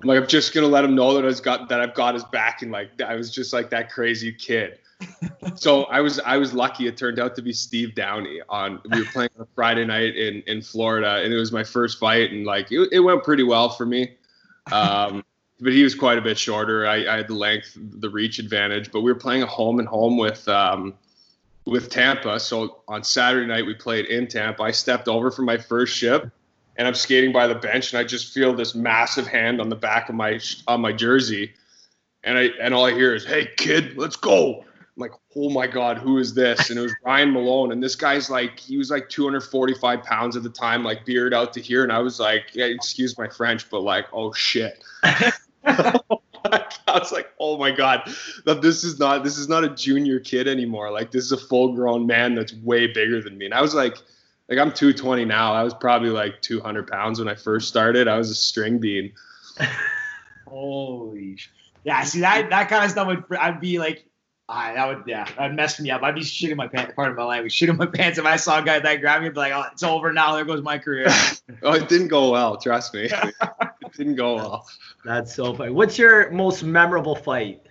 [0.00, 2.24] I'm like, I'm just gonna let him know that I've got that I've got his
[2.24, 4.78] back, and like I was just like that crazy kid.
[5.56, 6.86] So I was I was lucky.
[6.86, 8.40] It turned out to be Steve Downie.
[8.48, 11.64] On we were playing on a Friday night in in Florida, and it was my
[11.64, 14.12] first fight, and like it, it went pretty well for me.
[14.72, 15.24] Um,
[15.60, 16.86] but he was quite a bit shorter.
[16.86, 18.90] I, I, had the length, the reach advantage.
[18.90, 20.94] But we were playing a home and home with um,
[21.66, 22.40] with Tampa.
[22.40, 24.62] So on Saturday night we played in Tampa.
[24.62, 26.30] I stepped over for my first ship,
[26.76, 29.76] and I'm skating by the bench, and I just feel this massive hand on the
[29.76, 31.52] back of my on my jersey,
[32.24, 34.64] and I and all I hear is, "Hey kid, let's go."
[35.00, 36.68] I'm like, oh my God, who is this?
[36.68, 37.72] And it was Ryan Malone.
[37.72, 41.54] And this guy's like, he was like 245 pounds at the time, like beard out
[41.54, 41.82] to here.
[41.82, 44.84] And I was like, yeah, excuse my French, but like, oh shit.
[45.04, 45.98] I
[46.86, 48.02] was like, oh my God,
[48.44, 50.90] this is not this is not a junior kid anymore.
[50.90, 53.46] Like this is a full grown man that's way bigger than me.
[53.46, 53.96] And I was like,
[54.50, 55.54] like I'm 220 now.
[55.54, 58.06] I was probably like 200 pounds when I first started.
[58.06, 59.12] I was a string bean.
[60.46, 61.38] Holy,
[61.84, 62.02] yeah.
[62.02, 64.04] See that that kind of stuff would I'd be like,
[64.50, 66.02] I that would yeah, that'd mess me up.
[66.02, 66.92] I'd be shooting my pants.
[66.96, 69.28] Part of my language, shitting my pants if I saw a guy that grabbed me.
[69.28, 70.34] I'd be like, oh, it's over now.
[70.34, 71.06] There goes my career.
[71.62, 72.56] oh, it didn't go well.
[72.56, 74.66] Trust me, it didn't go well.
[75.04, 75.70] That's so funny.
[75.70, 77.64] What's your most memorable fight?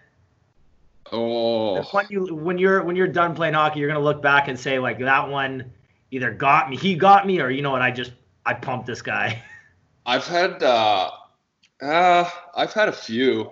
[1.12, 4.58] Oh, when you when you're when you're done playing hockey, you're gonna look back and
[4.58, 5.72] say like that one
[6.12, 8.14] either got me, he got me, or you know what, I just
[8.46, 9.44] I pumped this guy.
[10.06, 11.12] I've had uh,
[11.82, 13.52] uh I've had a few.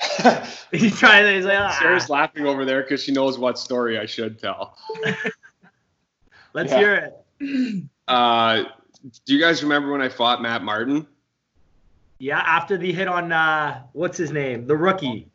[0.72, 1.32] he's trying to.
[1.34, 1.76] He's like, ah.
[1.78, 4.76] Sarah's laughing over there because she knows what story I should tell.
[6.54, 6.78] Let's yeah.
[6.78, 6.94] hear
[7.40, 7.84] it.
[8.08, 8.64] Uh,
[9.24, 11.06] do you guys remember when I fought Matt Martin?
[12.18, 15.28] Yeah, after the hit on uh, what's his name, the rookie.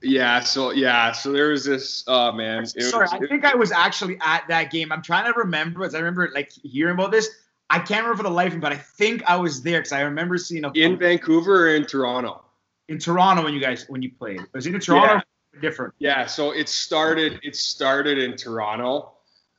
[0.00, 2.04] Yeah, so yeah, so there was this.
[2.06, 4.90] Oh man, sorry, was, I think I was actually at that game.
[4.90, 7.28] I'm trying to remember because I remember like hearing about this.
[7.70, 9.92] I can't remember for the life of me, but I think I was there because
[9.92, 12.41] I remember seeing a in Vancouver or in Toronto.
[12.88, 15.22] In Toronto, when you guys when you played, was it in Toronto?
[15.54, 15.60] Yeah.
[15.60, 15.94] different.
[15.98, 17.40] Yeah, so it started.
[17.42, 19.12] It started in Toronto,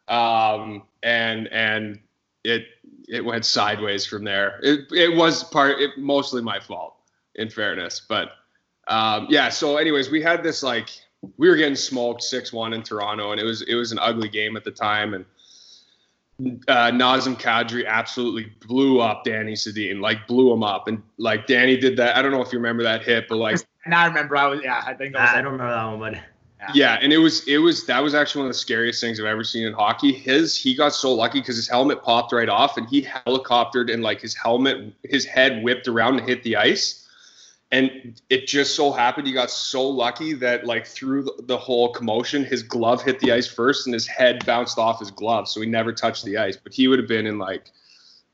[0.08, 2.00] um, and and
[2.44, 2.66] it
[3.08, 4.60] it went sideways from there.
[4.62, 6.96] It it was part it mostly my fault,
[7.36, 8.02] in fairness.
[8.08, 8.32] But
[8.88, 9.50] um, yeah.
[9.50, 10.90] So, anyways, we had this like
[11.38, 14.30] we were getting smoked six one in Toronto, and it was it was an ugly
[14.30, 15.26] game at the time, and.
[16.40, 21.78] Uh, Nazem Kadri absolutely blew up Danny Sedin, like blew him up, and like Danny
[21.78, 22.18] did that.
[22.18, 24.62] I don't know if you remember that hit, but like, and I remember I was
[24.64, 26.24] yeah, I think I, was, I don't remember that one, but
[26.74, 27.00] yeah.
[27.02, 29.44] and it was it was that was actually one of the scariest things I've ever
[29.44, 30.12] seen in hockey.
[30.12, 34.04] His he got so lucky because his helmet popped right off and he helicoptered and
[34.04, 37.03] like his helmet his head whipped around and hit the ice.
[37.74, 42.46] And it just so happened he got so lucky that like through the whole commotion,
[42.46, 45.68] his glove hit the ice first and his head bounced off his glove, so he
[45.68, 46.56] never touched the ice.
[46.56, 47.72] But he would have been in like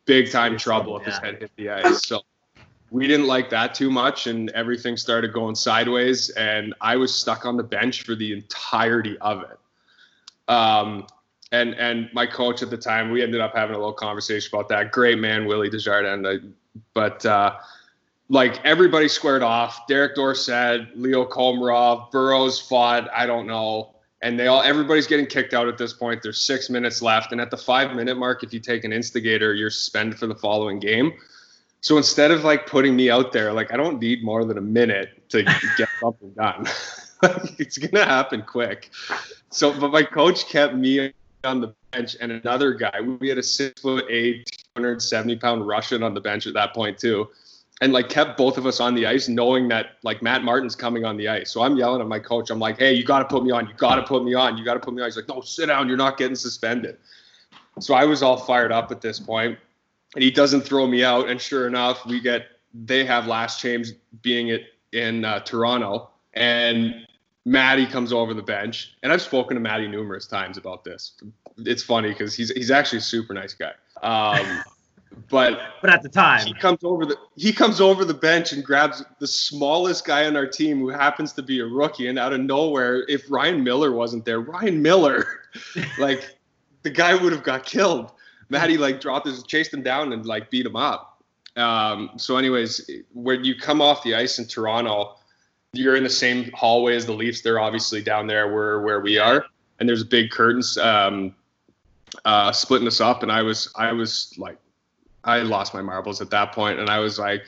[0.04, 2.06] big time trouble if his head hit the ice.
[2.06, 2.22] So
[2.92, 7.46] we didn't like that too much and everything started going sideways and i was stuck
[7.46, 9.60] on the bench for the entirety of it
[10.52, 11.06] um,
[11.52, 14.68] and and my coach at the time we ended up having a little conversation about
[14.68, 16.42] that great man willie desjardins
[16.94, 17.56] but uh,
[18.30, 24.48] like everybody squared off derek dorsett leo komarov burrows fought i don't know and they
[24.48, 27.58] all everybody's getting kicked out at this point there's six minutes left and at the
[27.58, 31.14] five minute mark if you take an instigator you're suspended for the following game
[31.82, 34.62] so instead of like putting me out there, like I don't need more than a
[34.62, 35.44] minute to
[35.78, 36.66] get something done.
[37.58, 38.92] it's gonna happen quick.
[39.50, 41.14] So, but my coach kept me
[41.44, 43.00] on the bench and another guy.
[43.02, 46.98] We had a six foot eight, 270 pound Russian on the bench at that point
[46.98, 47.30] too,
[47.82, 51.06] and like kept both of us on the ice, knowing that like Matt Martin's coming
[51.06, 51.50] on the ice.
[51.52, 52.50] So I'm yelling at my coach.
[52.50, 53.68] I'm like, "Hey, you got to put me on.
[53.68, 54.58] You got to put me on.
[54.58, 55.88] You got to put me on." He's like, "No, sit down.
[55.88, 56.98] You're not getting suspended."
[57.80, 59.58] So I was all fired up at this point
[60.16, 61.30] and he doesn't throw me out.
[61.30, 63.90] And sure enough, we get they have last change
[64.22, 67.06] being it in uh, Toronto, and
[67.46, 71.14] Maddie comes over the bench, and I've spoken to Maddie numerous times about this.
[71.58, 73.74] It's funny because he's he's actually a super nice guy.
[74.02, 74.64] Um,
[75.30, 78.64] but but at the time he comes over the he comes over the bench and
[78.64, 82.32] grabs the smallest guy on our team who happens to be a rookie and out
[82.32, 85.26] of nowhere if Ryan Miller wasn't there Ryan Miller
[86.00, 86.38] like
[86.84, 88.12] the guy would have got killed
[88.50, 91.24] Maddie like dropped his, chased him down and like beat him up.
[91.56, 95.16] Um, so, anyways, when you come off the ice in Toronto,
[95.74, 97.42] you're in the same hallway as the Leafs.
[97.42, 99.46] They're obviously down there where where we are,
[99.80, 101.36] and there's big curtains um,
[102.26, 103.24] uh, splitting us up.
[103.24, 104.58] And I was I was like,
[105.30, 107.44] I lost my marbles at that point, and I was like.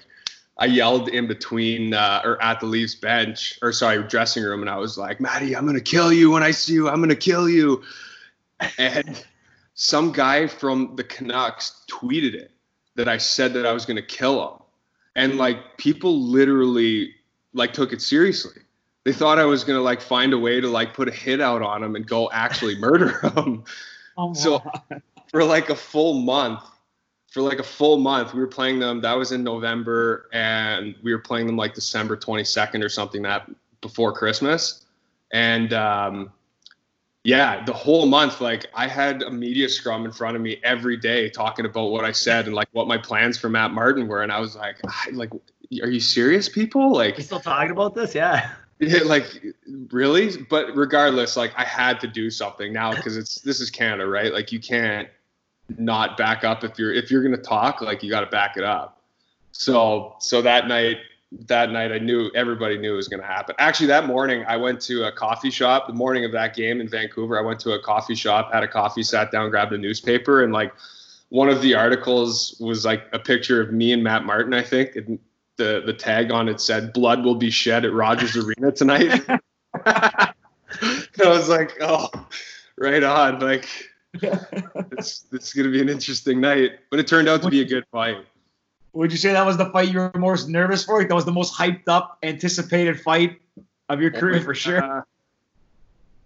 [0.58, 4.70] I yelled in between uh, or at the Leafs bench or sorry dressing room, and
[4.70, 6.88] I was like, "Maddie, I'm gonna kill you when I see you.
[6.88, 7.82] I'm gonna kill you."
[8.78, 9.24] And
[9.74, 12.52] some guy from the Canucks tweeted it
[12.96, 14.62] that I said that I was going to kill him.
[15.16, 17.16] And like people literally
[17.54, 18.62] like took it seriously.
[19.04, 21.62] they thought I was gonna like find a way to like put a hit out
[21.62, 23.64] on him and go actually murder him.
[24.18, 24.62] Oh, so
[25.30, 26.60] for like a full month,
[27.32, 29.00] for like a full month, we were playing them.
[29.02, 33.50] That was in November, and we were playing them like December 22nd or something that
[33.80, 34.86] before Christmas.
[35.32, 36.34] And um,
[37.24, 40.98] yeah, the whole month, like I had a media scrum in front of me every
[40.98, 44.24] day talking about what I said and like what my plans for Matt Martin were.
[44.24, 44.82] And I was like,
[45.14, 45.32] like,
[45.82, 46.92] are you serious, people?
[46.92, 48.14] Like, you still talking about this?
[48.14, 48.52] Yeah.
[48.84, 49.56] Yeah, like
[49.92, 54.08] really, but regardless, like I had to do something now because it's this is Canada,
[54.08, 54.34] right?
[54.34, 55.08] Like you can't
[55.78, 58.64] not back up if you're if you're gonna talk, like you got to back it
[58.64, 59.02] up.
[59.52, 60.98] So so that night,
[61.48, 63.56] that night I knew everybody knew it was gonna happen.
[63.60, 65.88] Actually, that morning I went to a coffee shop.
[65.88, 68.68] The morning of that game in Vancouver, I went to a coffee shop, had a
[68.68, 70.74] coffee, sat down, grabbed a newspaper, and like
[71.30, 74.96] one of the articles was like a picture of me and Matt Martin, I think.
[74.96, 75.20] And
[75.58, 79.22] the the tag on it said "Blood will be shed at Rogers Arena tonight."
[80.82, 82.10] I was like, "Oh,
[82.78, 83.68] right on!" Like,
[84.92, 87.86] it's it's gonna be an interesting night, but it turned out to be a good
[87.92, 88.18] fight.
[88.94, 91.00] Would you say that was the fight you were most nervous for?
[91.00, 93.40] Like that was the most hyped up, anticipated fight
[93.88, 94.84] of your career for sure.
[94.84, 95.02] Uh,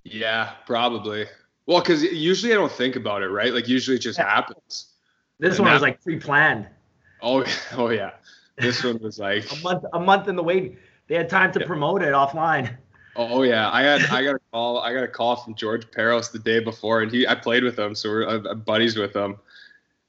[0.03, 1.27] yeah, probably.
[1.67, 3.53] Well, because usually I don't think about it, right?
[3.53, 4.29] Like usually it just yeah.
[4.29, 4.87] happens.
[5.39, 6.67] This and one was like pre-planned.
[7.21, 7.45] Oh,
[7.77, 8.11] oh yeah.
[8.57, 10.77] This one was like a month a month in the wait.
[11.07, 11.67] They had time to yeah.
[11.67, 12.77] promote it offline.
[13.15, 16.32] Oh yeah, I had I got a call I got a call from George Parros
[16.32, 19.38] the day before, and he I played with him, so we're uh, buddies with him,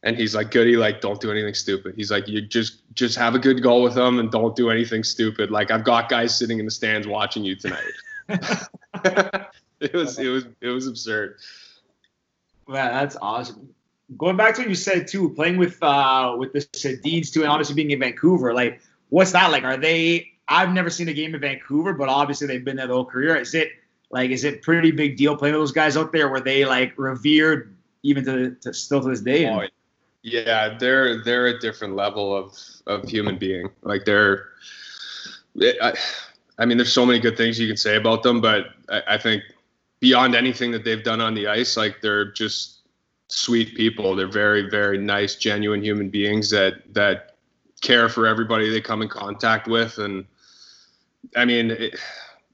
[0.03, 3.35] and he's like, "Guddy, like don't do anything stupid." He's like, "You just just have
[3.35, 6.59] a good goal with them and don't do anything stupid." Like I've got guys sitting
[6.59, 7.93] in the stands watching you tonight.
[9.81, 11.37] it was it was it was absurd.
[12.67, 13.75] Man, that's awesome
[14.17, 17.51] going back to what you said too, playing with uh with the Sedins too, and
[17.51, 19.65] obviously being in Vancouver, like what's that like?
[19.65, 20.33] Are they?
[20.49, 23.37] I've never seen a game in Vancouver, but obviously they've been there the whole career.
[23.37, 23.71] Is it
[24.11, 26.29] like is it pretty big deal playing with those guys out there?
[26.29, 29.49] Were they like revered even to, to still to this day?
[29.49, 29.67] Oh,
[30.23, 32.57] yeah, they're they're a different level of
[32.87, 33.69] of human being.
[33.83, 34.47] Like they're,
[35.61, 35.95] I,
[36.59, 39.19] I mean, there's so many good things you can say about them, but I, I
[39.19, 39.43] think
[40.01, 42.83] beyond anything that they've done on the ice, like they're just
[43.29, 44.15] sweet people.
[44.15, 47.37] They're very, very nice, genuine human beings that that
[47.81, 49.99] care for everybody they come in contact with.
[49.99, 50.25] And
[51.35, 51.99] I mean, it,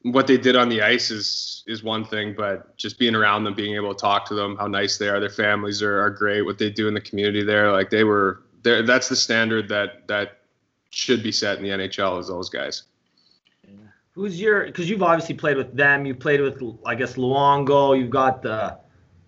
[0.03, 3.55] what they did on the ice is is one thing, but just being around them,
[3.55, 6.43] being able to talk to them, how nice they are, their families are, are great.
[6.43, 8.83] What they do in the community there, like they were there.
[8.83, 10.39] That's the standard that that
[10.91, 12.21] should be set in the NHL.
[12.21, 12.85] Is those guys.
[14.15, 14.67] Who's your?
[14.67, 16.05] Because you've obviously played with them.
[16.05, 17.99] You've played with, I guess, Luongo.
[17.99, 18.79] You've got the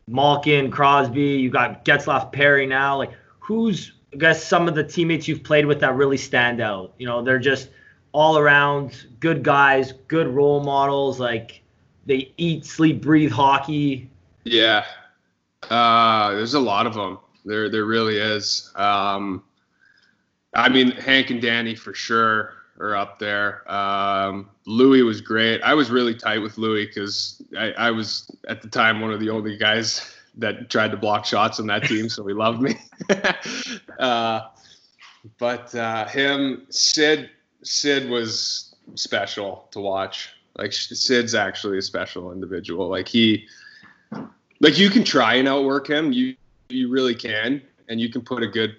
[0.07, 2.99] Malkin, Crosby, you got Getzlaf Perry now.
[2.99, 6.95] Like, who's, I guess, some of the teammates you've played with that really stand out?
[6.99, 7.71] You know, they're just
[8.15, 11.19] all around good guys, good role models.
[11.19, 11.63] Like,
[12.07, 14.09] they eat, sleep, breathe hockey.
[14.45, 14.85] Yeah.
[15.69, 17.19] Uh, there's a lot of them.
[17.45, 18.73] There, there really is.
[18.77, 19.43] Um,
[20.55, 23.71] I mean, Hank and Danny for sure are up there.
[23.71, 25.61] Um, Louis was great.
[25.63, 29.19] I was really tight with Louis because I, I, was at the time one of
[29.19, 32.77] the only guys that tried to block shots on that team, so he loved me.
[33.99, 34.41] uh,
[35.39, 37.31] but uh, him, Sid,
[37.65, 40.31] Sid was special to watch.
[40.57, 42.89] Like Sid's actually a special individual.
[42.89, 43.47] Like he,
[44.61, 46.13] like you can try and outwork him.
[46.13, 46.37] You
[46.69, 48.77] you really can, and you can put a good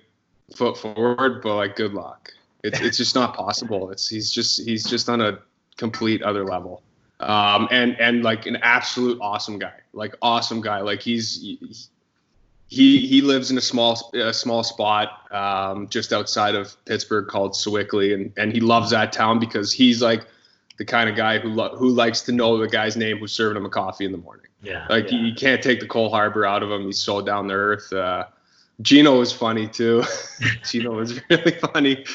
[0.56, 1.42] foot forward.
[1.42, 2.32] But like, good luck
[2.66, 3.92] it's it's just not possible.
[3.92, 5.40] It's he's just he's just on a
[5.78, 6.82] complete other level.
[7.20, 10.82] Um, and and like an absolute awesome guy, like awesome guy.
[10.82, 11.60] Like he's he
[12.68, 17.54] he he lives in a small a small spot um, just outside of Pittsburgh called
[17.54, 20.26] Sewickley, and and he loves that town because he's like
[20.78, 23.58] the kind of guy who lo- who likes to know the guy's name who's serving
[23.58, 24.48] him a coffee in the morning.
[24.62, 25.20] Yeah, like yeah.
[25.20, 26.86] you can't take the Cole Harbor out of him.
[26.86, 27.94] He's so down to earth.
[27.94, 28.26] Uh,
[28.82, 30.04] Gino was funny too.
[30.64, 32.06] Gino was really funny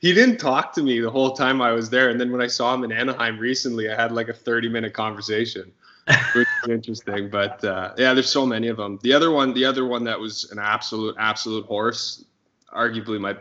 [0.00, 2.08] he didn't talk to me the whole time I was there.
[2.08, 4.94] And then when I saw him in Anaheim recently, I had like a 30 minute
[4.94, 5.70] conversation,
[6.34, 7.30] which is interesting.
[7.30, 8.98] But uh, yeah, there's so many of them.
[9.02, 12.24] The other one, the other one that was an absolute, absolute horse,
[12.74, 13.36] arguably my,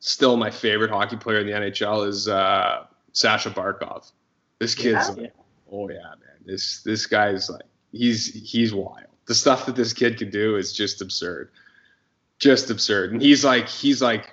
[0.00, 4.10] still my favorite hockey player in the NHL is uh, Sasha Barkov.
[4.58, 5.28] This kid's, yeah, yeah.
[5.70, 6.36] oh yeah, man.
[6.44, 9.06] This this guy is like he's he's wild.
[9.26, 11.50] The stuff that this kid can do is just absurd,
[12.38, 13.12] just absurd.
[13.12, 14.32] And he's like he's like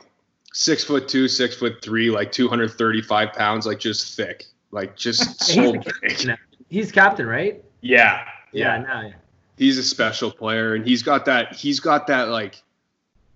[0.53, 5.73] six foot two, six foot three, like 235 pounds, like just thick, like just so
[5.73, 6.29] big.
[6.73, 7.63] He's captain, right?
[7.81, 8.25] Yeah.
[8.51, 8.77] Yeah.
[8.77, 8.81] yeah.
[8.81, 9.13] No, yeah.
[9.57, 12.63] He's a special player and he's got that, he's got that like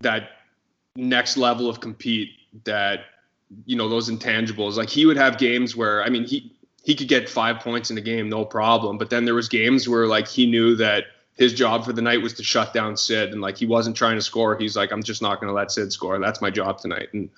[0.02, 0.30] that
[0.96, 2.32] next level of compete
[2.64, 3.02] that,
[3.66, 4.76] you know, those intangibles.
[4.76, 6.52] Like he would have games where, I mean, he,
[6.84, 8.98] he could get five points in a game, no problem.
[8.98, 11.04] But then there was games where like he knew that
[11.36, 14.16] his job for the night was to shut down Sid, and like he wasn't trying
[14.16, 14.58] to score.
[14.58, 16.18] He's like, I'm just not going to let Sid score.
[16.18, 17.30] That's my job tonight, and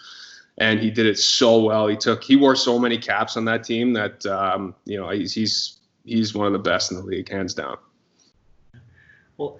[0.59, 1.87] and he did it so well.
[1.87, 5.33] He took he wore so many caps on that team that um, you know he's
[5.33, 5.78] he's
[6.09, 7.77] he's one of the best in the league, hands down.
[9.37, 9.59] Well,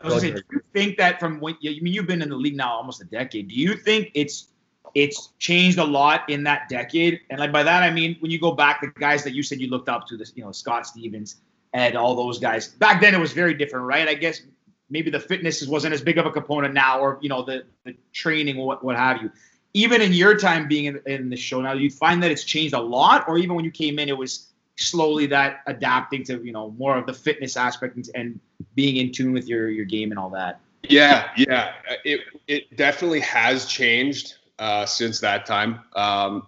[0.00, 2.28] I was gonna say, do you think that from when I mean you've been in
[2.28, 3.48] the league now almost a decade?
[3.48, 4.48] Do you think it's
[4.94, 7.20] it's changed a lot in that decade.
[7.30, 9.60] And like by that I mean when you go back, the guys that you said
[9.60, 11.36] you looked up to, this you know Scott Stevens
[11.72, 12.68] and all those guys.
[12.68, 14.08] Back then it was very different, right?
[14.08, 14.42] I guess
[14.90, 17.94] maybe the fitness wasn't as big of a component now, or you know the the
[18.12, 19.30] training, what what have you.
[19.74, 22.74] Even in your time being in, in the show now, you find that it's changed
[22.74, 24.47] a lot, or even when you came in, it was
[24.78, 28.40] slowly that adapting to you know more of the fitness aspect and, and
[28.74, 30.60] being in tune with your your game and all that.
[30.84, 31.72] Yeah, yeah,
[32.04, 35.80] it it definitely has changed uh, since that time.
[35.94, 36.46] Um,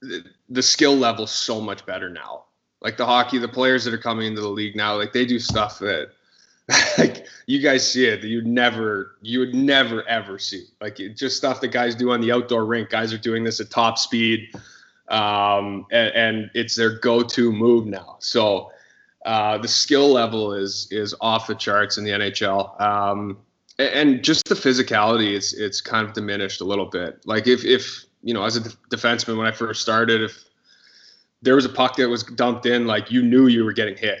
[0.00, 2.44] the, the skill level's so much better now.
[2.80, 5.38] Like the hockey, the players that are coming into the league now, like they do
[5.38, 6.10] stuff that
[6.98, 11.36] like you guys see it that you never you would never ever see like just
[11.36, 14.48] stuff that guys do on the outdoor rink guys are doing this at top speed
[15.12, 18.16] um, and, and, it's their go-to move now.
[18.20, 18.72] So
[19.26, 23.38] uh, the skill level is is off the charts in the nhl um,
[23.78, 27.20] and just the physicality it's it's kind of diminished a little bit.
[27.24, 30.44] Like if if you know as a defenseman when i first started if
[31.42, 34.20] there was a puck that was dumped in like you knew you were getting hit.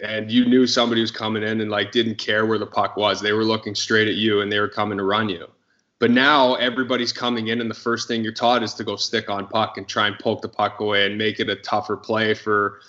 [0.00, 3.20] And you knew somebody was coming in and like didn't care where the puck was.
[3.20, 5.48] They were looking straight at you and they were coming to run you
[5.98, 9.28] but now everybody's coming in and the first thing you're taught is to go stick
[9.28, 12.34] on puck and try and poke the puck away and make it a tougher play
[12.34, 12.80] for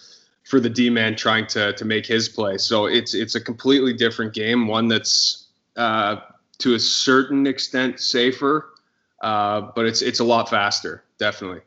[0.44, 2.58] for the D man trying to to make his play.
[2.58, 6.18] So it's it's a completely different game, one that's uh,
[6.60, 8.74] to a certain extent safer,
[9.22, 11.62] uh, but it's it's a lot faster, definitely.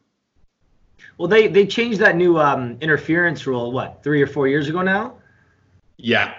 [1.18, 4.82] Well, they they changed that new um, interference rule what three or four years ago
[4.82, 5.14] now.
[5.96, 6.34] Yeah.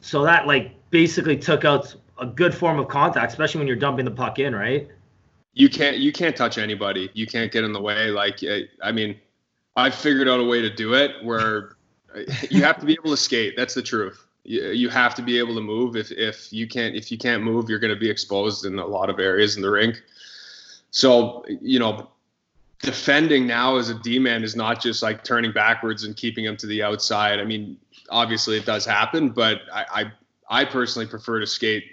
[0.00, 4.04] So that like basically took out a good form of contact, especially when you're dumping
[4.04, 4.88] the puck in, right?
[5.54, 7.10] You can't you can't touch anybody.
[7.14, 8.10] You can't get in the way.
[8.10, 8.40] Like
[8.82, 9.16] I mean,
[9.74, 11.76] I figured out a way to do it where
[12.50, 13.54] you have to be able to skate.
[13.56, 15.96] That's the truth you, have to be able to move.
[15.96, 18.86] If if you can't if you can't move, you're going to be exposed in a
[18.86, 20.02] lot of areas in the rink.
[20.90, 22.08] So you know,
[22.80, 26.56] defending now as a D man is not just like turning backwards and keeping him
[26.58, 27.40] to the outside.
[27.40, 27.76] I mean,
[28.10, 30.12] obviously it does happen, but I
[30.48, 31.84] I, I personally prefer to skate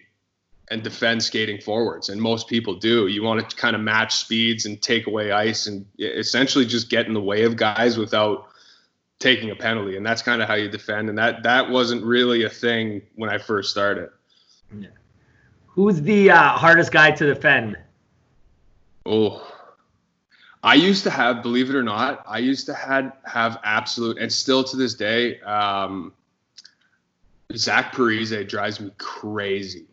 [0.70, 3.08] and defend skating forwards, and most people do.
[3.08, 7.06] You want to kind of match speeds and take away ice and essentially just get
[7.06, 8.48] in the way of guys without
[9.20, 11.10] taking a penalty, and that's kind of how you defend.
[11.10, 14.10] And that that wasn't really a thing when I first started.
[14.78, 14.90] Yeah.
[15.68, 17.78] Who's the uh, hardest guy to defend?
[19.06, 19.46] Oh,
[20.64, 24.32] I used to have, believe it or not, I used to had have absolute, and
[24.32, 26.14] still to this day, um,
[27.56, 29.86] Zach Parise drives me crazy.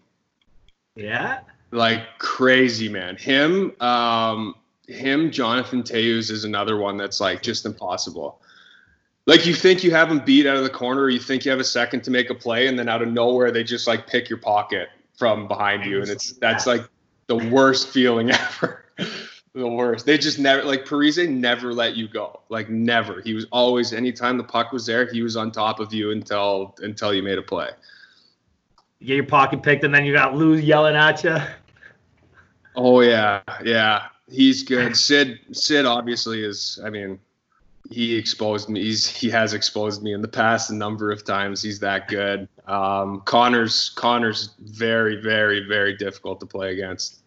[1.01, 1.41] Yeah.
[1.71, 3.17] Like crazy, man.
[3.17, 4.55] Him, um,
[4.87, 8.41] him, Jonathan Toews is another one that's like just impossible
[9.31, 11.51] like you think you have him beat out of the corner, or you think you
[11.51, 14.07] have a second to make a play, and then out of nowhere they just like
[14.07, 16.83] pick your pocket from behind you, and it's that's like
[17.29, 18.87] the worst feeling ever.
[19.55, 20.05] the worst.
[20.05, 22.41] They just never like Parise never let you go.
[22.49, 23.21] Like never.
[23.21, 26.75] He was always anytime the puck was there, he was on top of you until
[26.79, 27.71] until you made a play.
[29.01, 31.39] You get your pocket picked, and then you got Lou yelling at you.
[32.77, 34.07] Oh yeah, yeah.
[34.31, 34.97] He's good.
[34.97, 36.79] Sid Sid obviously is.
[36.85, 37.19] I mean,
[37.91, 38.83] he exposed me.
[38.83, 41.63] He's he has exposed me in the past a number of times.
[41.63, 42.47] He's that good.
[42.67, 47.23] Um, Connor's Connor's very very very difficult to play against.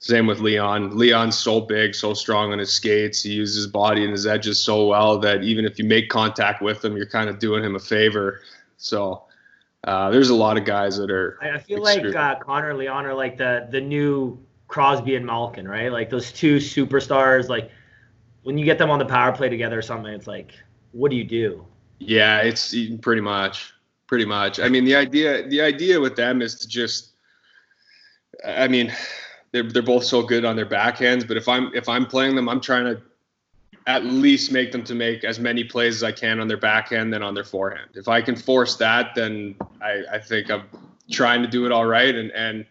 [0.00, 0.98] Same with Leon.
[0.98, 3.22] Leon's so big, so strong on his skates.
[3.22, 6.60] He uses his body and his edges so well that even if you make contact
[6.60, 8.42] with him, you're kind of doing him a favor.
[8.76, 9.22] So
[9.84, 11.38] uh, there's a lot of guys that are.
[11.42, 15.68] I feel like uh, Connor and Leon are like the the new Crosby and Malkin,
[15.68, 15.92] right?
[15.92, 17.48] Like those two superstars.
[17.48, 17.70] Like
[18.42, 20.52] when you get them on the power play together or something, it's like,
[20.92, 21.66] what do you do?
[21.98, 23.72] Yeah, it's pretty much,
[24.06, 24.58] pretty much.
[24.58, 27.12] I mean, the idea, the idea with them is to just,
[28.44, 28.92] I mean,
[29.52, 32.48] they're they're both so good on their backhands, but if I'm if I'm playing them,
[32.48, 33.00] I'm trying to
[33.86, 37.12] at least make them to make as many plays as I can on their backhand
[37.12, 37.90] than on their forehand.
[37.94, 40.64] If I can force that, then I, I think I'm
[41.10, 42.14] trying to do it all right.
[42.14, 42.64] And and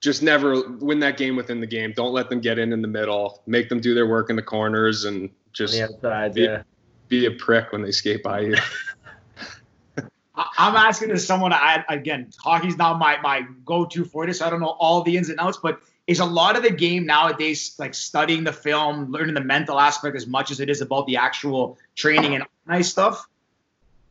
[0.00, 1.92] just never win that game within the game.
[1.94, 3.40] Don't let them get in in the middle.
[3.46, 6.62] Make them do their work in the corners and just outside, be, yeah.
[7.08, 8.56] be a prick when they skate by you.
[10.34, 11.52] I'm asking as someone.
[11.52, 14.40] I again, hockey's not my my go-to for this.
[14.40, 17.06] I don't know all the ins and outs, but is a lot of the game
[17.06, 21.06] nowadays like studying the film, learning the mental aspect as much as it is about
[21.06, 23.28] the actual training and nice stuff?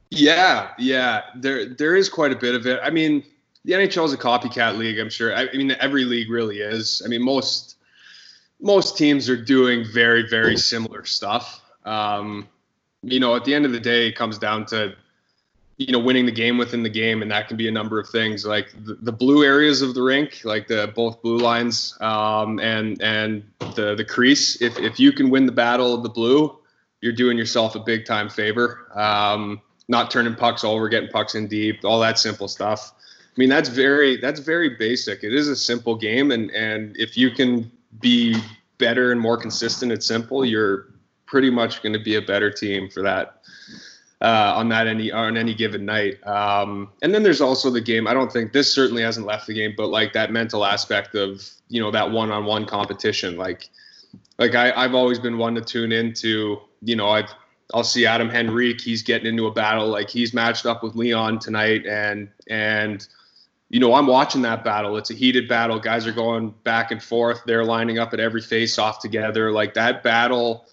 [0.10, 1.24] Yeah, yeah.
[1.36, 2.80] There there is quite a bit of it.
[2.84, 3.24] I mean,
[3.66, 5.36] the NHL is a copycat league, I'm sure.
[5.36, 7.02] I, I mean, every league really is.
[7.04, 7.78] I mean, most
[8.60, 11.62] most teams are doing very very similar stuff.
[11.86, 12.48] Um,
[13.04, 14.96] you know, at the end of the day, it comes down to
[15.88, 18.07] you know winning the game within the game, and that can be a number of
[18.07, 22.59] things like the, the blue areas of the rink, like the both blue lines um,
[22.59, 23.43] and and
[23.75, 24.61] the the crease.
[24.61, 26.57] If if you can win the battle of the blue,
[27.01, 28.88] you're doing yourself a big time favor.
[28.93, 32.93] Um, not turning pucks over, getting pucks in deep, all that simple stuff.
[33.25, 35.23] I mean, that's very that's very basic.
[35.23, 38.36] It is a simple game, and and if you can be
[38.77, 40.88] better and more consistent at simple, you're
[41.25, 43.41] pretty much going to be a better team for that
[44.22, 46.26] uh, on that any on any given night.
[46.26, 48.07] Um, and then there's also the game.
[48.07, 51.47] I don't think this certainly hasn't left the game, but like that mental aspect of
[51.69, 53.38] you know that one-on-one competition.
[53.38, 53.69] Like
[54.38, 56.59] like I, I've always been one to tune into.
[56.82, 57.34] You know, I've
[57.74, 58.82] I'll see Adam Henrique.
[58.82, 59.88] He's getting into a battle.
[59.88, 63.07] Like he's matched up with Leon tonight, and and
[63.69, 64.97] you know, I'm watching that battle.
[64.97, 65.80] It's a heated battle.
[65.80, 67.41] Guys are going back and forth.
[67.45, 69.51] They're lining up at every face off together.
[69.51, 70.67] Like that battle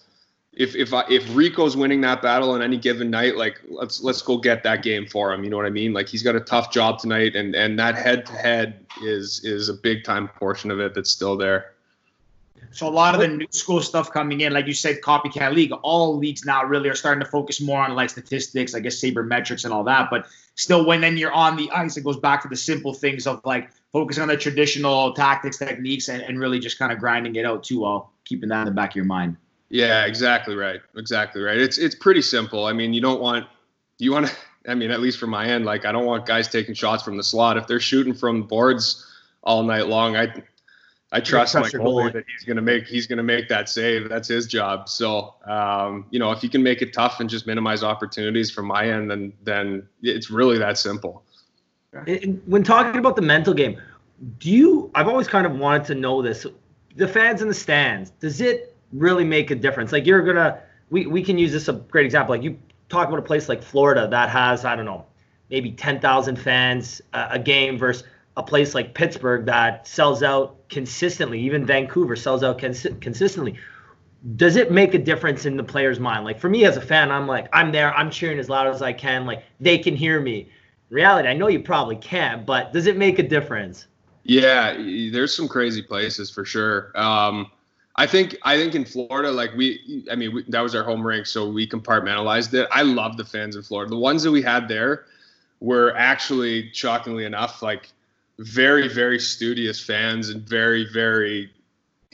[0.53, 4.21] if if I, if Rico's winning that battle on any given night, like let's let's
[4.21, 5.43] go get that game for him.
[5.43, 5.93] You know what I mean?
[5.93, 9.69] Like he's got a tough job tonight, and and that head to head is is
[9.69, 11.73] a big time portion of it that's still there.
[12.71, 15.71] So a lot of the new school stuff coming in, like you said, copycat league.
[15.81, 19.63] All leagues now really are starting to focus more on like statistics, I guess sabermetrics
[19.63, 20.09] and all that.
[20.11, 23.25] But still, when then you're on the ice, it goes back to the simple things
[23.27, 27.35] of like focusing on the traditional tactics, techniques, and, and really just kind of grinding
[27.35, 29.37] it out too, while keeping that in the back of your mind.
[29.69, 30.81] Yeah, exactly right.
[30.97, 31.57] Exactly right.
[31.57, 32.65] It's it's pretty simple.
[32.65, 33.45] I mean, you don't want
[33.97, 34.33] you want to.
[34.67, 37.17] I mean, at least from my end, like I don't want guys taking shots from
[37.17, 37.57] the slot.
[37.57, 39.05] If they're shooting from boards
[39.43, 40.33] all night long, I
[41.11, 44.09] I trust my goalie that he's gonna make he's gonna make that save.
[44.09, 44.89] That's his job.
[44.89, 48.65] So um, you know, if you can make it tough and just minimize opportunities from
[48.65, 51.23] my end, then then it's really that simple.
[52.45, 53.81] When talking about the mental game,
[54.39, 54.91] do you?
[54.93, 56.45] I've always kind of wanted to know this.
[56.95, 59.91] The fans in the stands, does it really make a difference.
[59.91, 60.59] Like you're gonna,
[60.89, 62.35] we we can use this a great example.
[62.35, 62.57] Like you
[62.89, 65.05] talk about a place like Florida that has I don't know,
[65.49, 68.03] maybe ten thousand fans uh, a game versus
[68.37, 71.41] a place like Pittsburgh that sells out consistently.
[71.41, 73.57] Even Vancouver sells out cons- consistently.
[74.35, 76.25] Does it make a difference in the player's mind?
[76.25, 78.81] Like for me as a fan, I'm like I'm there, I'm cheering as loud as
[78.81, 79.25] I can.
[79.25, 80.49] Like they can hear me.
[80.89, 83.85] In reality, I know you probably can't, but does it make a difference?
[84.23, 84.73] Yeah,
[85.11, 86.91] there's some crazy places for sure.
[86.95, 87.51] Um,
[87.99, 91.05] I think I think in Florida, like we, I mean, we, that was our home
[91.05, 92.65] rink, so we compartmentalized it.
[92.71, 93.89] I love the fans in Florida.
[93.89, 95.03] The ones that we had there
[95.59, 97.91] were actually, shockingly enough, like
[98.37, 101.51] very, very studious fans and very, very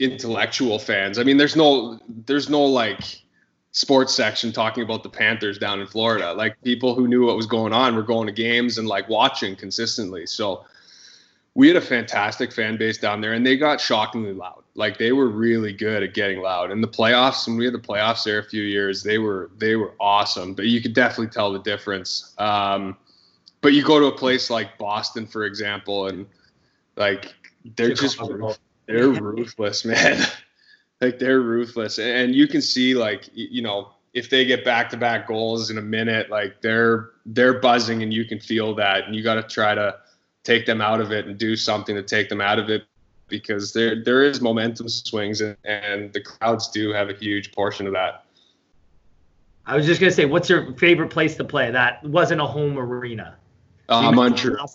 [0.00, 1.20] intellectual fans.
[1.20, 3.22] I mean, there's no, there's no like
[3.70, 6.32] sports section talking about the Panthers down in Florida.
[6.32, 9.54] Like people who knew what was going on were going to games and like watching
[9.54, 10.26] consistently.
[10.26, 10.64] So
[11.56, 14.62] we had a fantastic fan base down there, and they got shockingly loud.
[14.74, 16.70] Like they were really good at getting loud.
[16.70, 19.74] In the playoffs, when we had the playoffs there a few years, they were they
[19.74, 20.52] were awesome.
[20.52, 22.34] But you could definitely tell the difference.
[22.36, 22.94] Um,
[23.62, 26.26] but you go to a place like Boston, for example, and
[26.96, 27.34] like
[27.74, 28.20] they're just
[28.86, 30.26] they're ruthless, man.
[31.00, 34.98] like they're ruthless, and you can see like you know if they get back to
[34.98, 39.16] back goals in a minute, like they're they're buzzing, and you can feel that, and
[39.16, 39.96] you got to try to
[40.46, 42.84] take them out of it and do something to take them out of it
[43.28, 47.86] because there there is momentum swings and, and the crowds do have a huge portion
[47.86, 48.24] of that.
[49.66, 51.72] I was just gonna say, what's your favorite place to play?
[51.72, 53.36] That wasn't a home arena.
[53.88, 54.70] Uh, Montreal.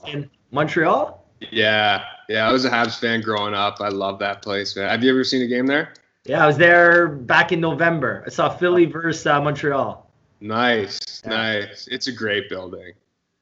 [0.51, 1.25] Montreal.
[1.49, 2.47] Yeah, yeah.
[2.47, 3.77] I was a Habs fan growing up.
[3.79, 4.89] I love that place, man.
[4.89, 5.93] Have you ever seen a game there?
[6.25, 8.23] Yeah, I was there back in November.
[8.27, 10.07] I saw Philly versus uh, Montreal.
[10.39, 11.29] Nice, yeah.
[11.29, 11.87] nice.
[11.87, 12.93] It's a great building.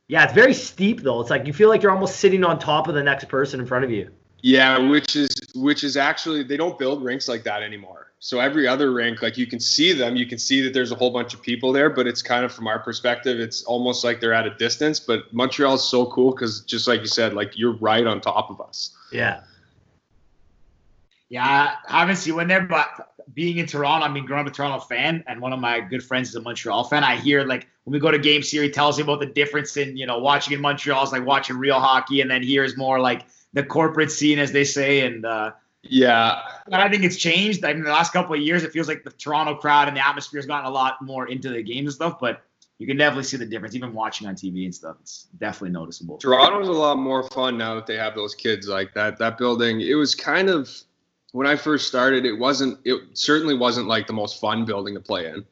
[0.09, 1.21] Yeah, it's very steep though.
[1.21, 3.65] It's like you feel like you're almost sitting on top of the next person in
[3.65, 4.09] front of you.
[4.41, 8.11] Yeah, which is which is actually they don't build rinks like that anymore.
[8.17, 10.95] So every other rink, like you can see them, you can see that there's a
[10.95, 14.19] whole bunch of people there, but it's kind of from our perspective, it's almost like
[14.19, 14.99] they're at a distance.
[14.99, 18.49] But Montreal is so cool because just like you said, like you're right on top
[18.49, 18.91] of us.
[19.11, 19.41] Yeah.
[21.29, 24.55] Yeah, I haven't seen one there, but being in Toronto, I mean, growing up a
[24.55, 27.03] Toronto fan, and one of my good friends is a Montreal fan.
[27.03, 29.77] I hear like when we go to games here, he tells me about the difference
[29.77, 32.75] in you know watching in Montreal is like watching real hockey, and then here is
[32.77, 35.51] more like the corporate scene, as they say, and uh,
[35.83, 37.63] yeah, I think it's changed.
[37.63, 40.05] I mean, the last couple of years, it feels like the Toronto crowd and the
[40.05, 42.19] atmosphere has gotten a lot more into the games and stuff.
[42.19, 42.43] But
[42.79, 43.75] you can definitely see the difference.
[43.75, 46.17] Even watching on TV and stuff, it's definitely noticeable.
[46.17, 49.17] Toronto's a lot more fun now that they have those kids like that.
[49.19, 50.69] That building, it was kind of
[51.31, 52.79] when I first started, it wasn't.
[52.85, 55.45] It certainly wasn't like the most fun building to play in.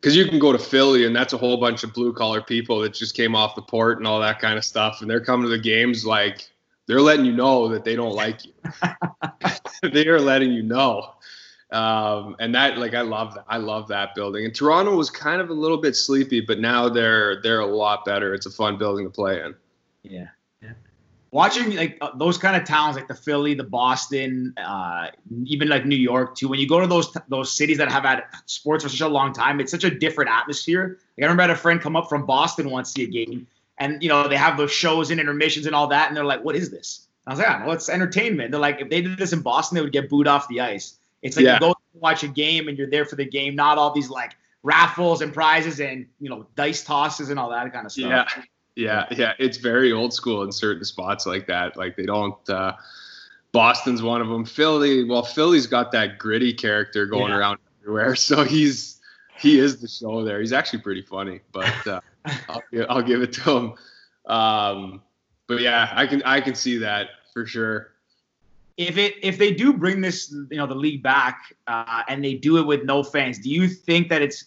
[0.00, 2.80] Because you can go to Philly and that's a whole bunch of blue collar people
[2.80, 5.44] that just came off the port and all that kind of stuff, and they're coming
[5.44, 6.48] to the games like
[6.86, 8.52] they're letting you know that they don't like you.
[9.92, 11.14] they are letting you know.
[11.70, 13.44] Um, and that like I love that.
[13.48, 14.44] I love that building.
[14.44, 18.04] And Toronto was kind of a little bit sleepy, but now they're they're a lot
[18.04, 18.34] better.
[18.34, 19.54] It's a fun building to play in.
[20.02, 20.28] Yeah.
[21.32, 25.08] Watching like uh, those kind of towns like the Philly, the Boston, uh,
[25.46, 26.46] even like New York too.
[26.46, 29.32] When you go to those those cities that have had sports for such a long
[29.32, 30.98] time, it's such a different atmosphere.
[31.16, 33.24] Like, I remember I had a friend come up from Boston once to see a
[33.24, 33.46] game,
[33.78, 36.44] and you know they have those shows and intermissions and all that, and they're like,
[36.44, 39.16] "What is this?" I was like, "Oh, well, it's entertainment." They're like, if they did
[39.16, 40.98] this in Boston, they would get booed off the ice.
[41.22, 41.54] It's like yeah.
[41.54, 44.36] you go watch a game and you're there for the game, not all these like
[44.62, 48.28] raffles and prizes and you know dice tosses and all that kind of stuff.
[48.36, 48.42] Yeah,
[48.76, 49.32] yeah, yeah.
[49.38, 51.76] It's very old school in certain spots like that.
[51.76, 52.48] Like they don't.
[52.48, 52.74] uh
[53.52, 54.46] Boston's one of them.
[54.46, 57.36] Philly, well, Philly's got that gritty character going yeah.
[57.36, 59.00] around everywhere, so he's
[59.36, 60.40] he is the show there.
[60.40, 62.00] He's actually pretty funny, but uh,
[62.48, 63.74] I'll, I'll give it to him.
[64.24, 65.02] Um,
[65.48, 67.92] but yeah, I can I can see that for sure
[68.76, 72.34] if it if they do bring this you know the league back uh, and they
[72.34, 74.44] do it with no fans, do you think that it's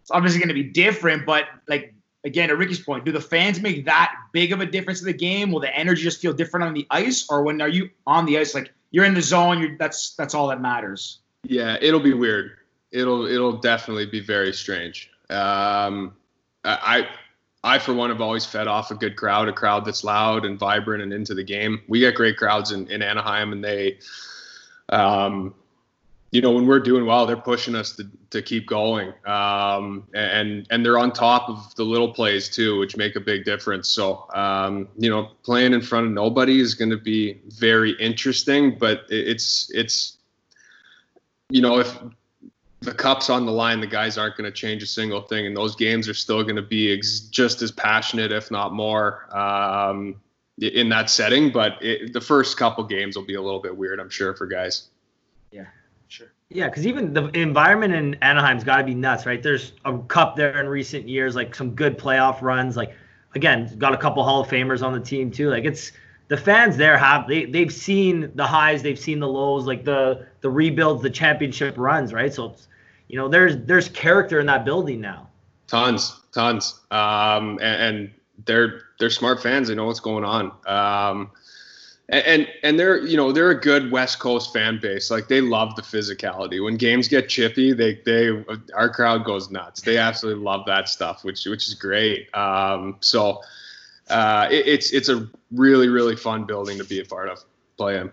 [0.00, 1.26] it's obviously going to be different?
[1.26, 1.94] But like
[2.24, 5.12] again, to Ricky's point, do the fans make that big of a difference in the
[5.12, 5.52] game?
[5.52, 8.38] Will the energy just feel different on the ice, or when are you on the
[8.38, 11.20] ice, like you're in the zone, you're that's that's all that matters?
[11.44, 12.52] Yeah, it'll be weird.
[12.90, 15.10] It'll it'll definitely be very strange.
[15.30, 16.14] Um,
[16.64, 17.08] I
[17.64, 20.58] I, for one, have always fed off a good crowd, a crowd that's loud and
[20.58, 21.80] vibrant and into the game.
[21.88, 23.98] We get great crowds in, in Anaheim, and they,
[24.90, 25.54] um,
[26.34, 29.12] you know, when we're doing well, they're pushing us to, to keep going.
[29.24, 33.44] Um, and and they're on top of the little plays too, which make a big
[33.44, 33.88] difference.
[33.88, 38.76] So, um, you know, playing in front of nobody is going to be very interesting,
[38.76, 40.16] but it's it's
[41.50, 41.96] you know if
[42.80, 45.56] the cup's on the line, the guys aren't going to change a single thing, and
[45.56, 50.20] those games are still going to be ex- just as passionate, if not more, um,
[50.58, 51.52] in that setting.
[51.52, 54.48] But it, the first couple games will be a little bit weird, I'm sure, for
[54.48, 54.88] guys.
[55.52, 55.66] Yeah.
[56.54, 59.42] Yeah, because even the environment in Anaheim's got to be nuts, right?
[59.42, 62.76] There's a cup there in recent years, like some good playoff runs.
[62.76, 62.94] Like
[63.34, 65.50] again, got a couple Hall of Famers on the team too.
[65.50, 65.90] Like it's
[66.28, 70.26] the fans there have they they've seen the highs, they've seen the lows, like the
[70.42, 72.32] the rebuilds, the championship runs, right?
[72.32, 72.68] So it's
[73.08, 75.28] you know, there's there's character in that building now.
[75.66, 78.10] Tons, tons, um, and, and,
[78.46, 79.68] they're they're smart fans.
[79.68, 80.52] They know what's going on.
[80.66, 81.30] Um,
[82.08, 85.10] and, and and they're you know they're a good West Coast fan base.
[85.10, 86.62] Like they love the physicality.
[86.62, 88.44] When games get chippy, they they
[88.74, 89.80] our crowd goes nuts.
[89.80, 92.34] They absolutely love that stuff, which which is great.
[92.34, 93.40] Um, so
[94.10, 97.38] uh, it, it's it's a really really fun building to be a part of,
[97.76, 98.10] play in.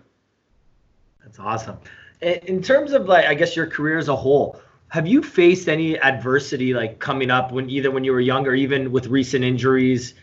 [1.22, 1.78] That's awesome.
[2.22, 5.98] In terms of like I guess your career as a whole, have you faced any
[6.00, 10.14] adversity like coming up when either when you were younger, even with recent injuries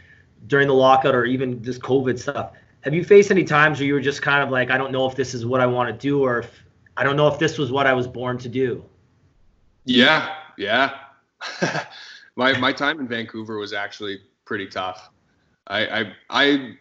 [0.47, 2.53] during the lockout or even just COVID stuff?
[2.82, 5.06] Have you faced any times where you were just kind of like, I don't know
[5.06, 6.64] if this is what I want to do or if
[6.96, 8.84] I don't know if this was what I was born to do?
[9.86, 10.96] Yeah, yeah.
[12.36, 15.10] my my time in Vancouver was actually pretty tough.
[15.68, 16.78] I I, I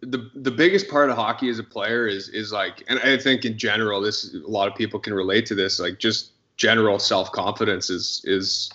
[0.00, 3.44] the the biggest part of hockey as a player is is like and I think
[3.44, 7.32] in general this a lot of people can relate to this like just general self
[7.32, 8.70] confidence is is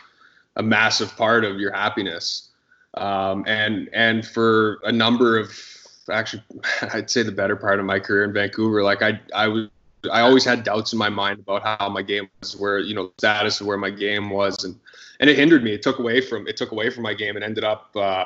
[0.56, 2.50] a massive part of your happiness.
[2.96, 5.52] Um, and and for a number of
[6.12, 6.43] actually,
[6.93, 9.70] I'd say the better part of my career in Vancouver, like I I was
[10.12, 13.12] I always had doubts in my mind about how my game was, where you know
[13.18, 14.80] status of where my game was, and
[15.20, 15.74] and it hindered me.
[15.74, 17.89] It took away from it took away from my game, and ended up.
[17.95, 18.26] Uh,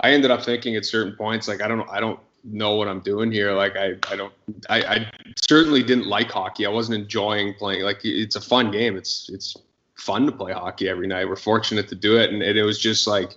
[0.00, 3.00] I ended up thinking at certain points, like I don't I don't know what I'm
[3.00, 3.52] doing here.
[3.52, 4.32] Like I, I don't,
[4.68, 6.66] I, I certainly didn't like hockey.
[6.66, 7.82] I wasn't enjoying playing.
[7.82, 8.96] Like it's a fun game.
[8.96, 9.56] It's, it's
[9.96, 11.28] fun to play hockey every night.
[11.28, 12.32] We're fortunate to do it.
[12.32, 13.36] And it, it was just like,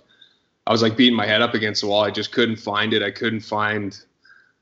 [0.66, 2.04] I was like beating my head up against the wall.
[2.04, 3.02] I just couldn't find it.
[3.02, 3.98] I couldn't find,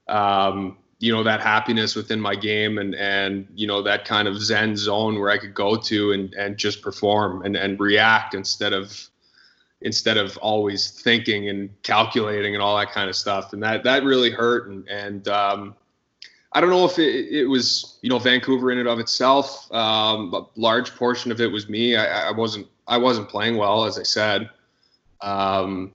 [0.09, 4.41] um, you know, that happiness within my game and, and, you know, that kind of
[4.41, 8.73] Zen zone where I could go to and, and just perform and, and react instead
[8.73, 9.11] of,
[9.83, 13.53] instead of always thinking and calculating and all that kind of stuff.
[13.53, 14.69] And that that really hurt.
[14.69, 15.75] And and um,
[16.53, 19.71] I don't know if it, it was you know Vancouver in and of itself.
[19.73, 21.97] Um, a large portion of it was me.
[21.97, 24.51] I, I wasn't I wasn't playing well, as I said.
[25.23, 25.93] Um,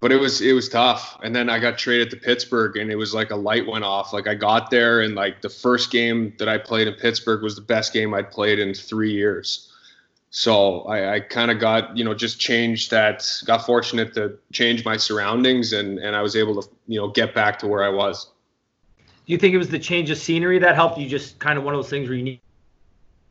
[0.00, 1.18] but it was it was tough.
[1.22, 4.12] And then I got traded to Pittsburgh, and it was like a light went off.
[4.12, 7.56] Like I got there, and like the first game that I played in Pittsburgh was
[7.56, 9.72] the best game I'd played in three years.
[10.30, 13.26] so I, I kind of got you know just changed that.
[13.44, 17.34] Got fortunate to change my surroundings, and and I was able to you know get
[17.34, 18.26] back to where I was.
[19.26, 21.08] Do you think it was the change of scenery that helped you?
[21.08, 22.40] Just kind of one of those things where you need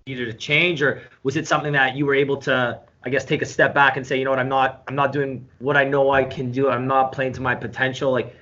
[0.05, 2.79] needed to change, or was it something that you were able to?
[3.03, 5.11] I guess take a step back and say, you know what, I'm not, I'm not
[5.11, 6.69] doing what I know I can do.
[6.69, 8.11] I'm not playing to my potential.
[8.11, 8.35] Like,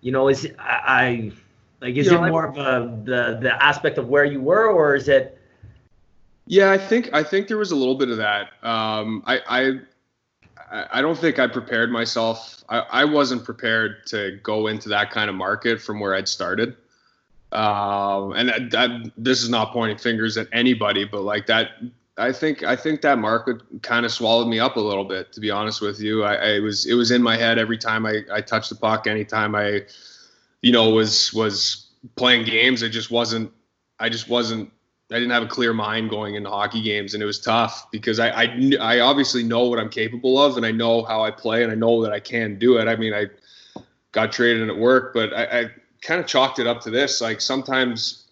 [0.00, 1.32] you know, is I, I
[1.80, 4.68] like, is you it know, more of a the the aspect of where you were,
[4.68, 5.38] or is it?
[6.46, 8.50] Yeah, I think I think there was a little bit of that.
[8.62, 9.80] Um, I, I
[10.92, 12.64] I don't think I prepared myself.
[12.68, 16.76] I, I wasn't prepared to go into that kind of market from where I'd started.
[17.52, 21.70] Um, and that, that, this is not pointing fingers at anybody, but like that,
[22.16, 25.32] I think I think that market kind of swallowed me up a little bit.
[25.32, 28.06] To be honest with you, I, I was it was in my head every time
[28.06, 29.82] I, I touched the puck, anytime I,
[30.62, 32.82] you know, was was playing games.
[32.82, 33.52] I just wasn't.
[33.98, 34.70] I just wasn't
[35.10, 38.18] I didn't have a clear mind going into hockey games, and it was tough because
[38.18, 41.62] I, I, I obviously know what I'm capable of, and I know how I play,
[41.62, 42.88] and I know that I can do it.
[42.88, 43.26] I mean, I
[44.12, 47.20] got traded and it worked, but I, I kind of chalked it up to this.
[47.20, 48.24] Like sometimes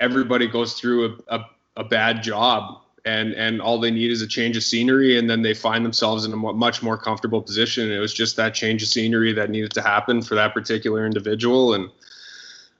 [0.00, 1.44] everybody goes through a, a,
[1.76, 5.42] a, bad job, and and all they need is a change of scenery, and then
[5.42, 7.90] they find themselves in a much more comfortable position.
[7.90, 11.74] It was just that change of scenery that needed to happen for that particular individual,
[11.74, 11.90] and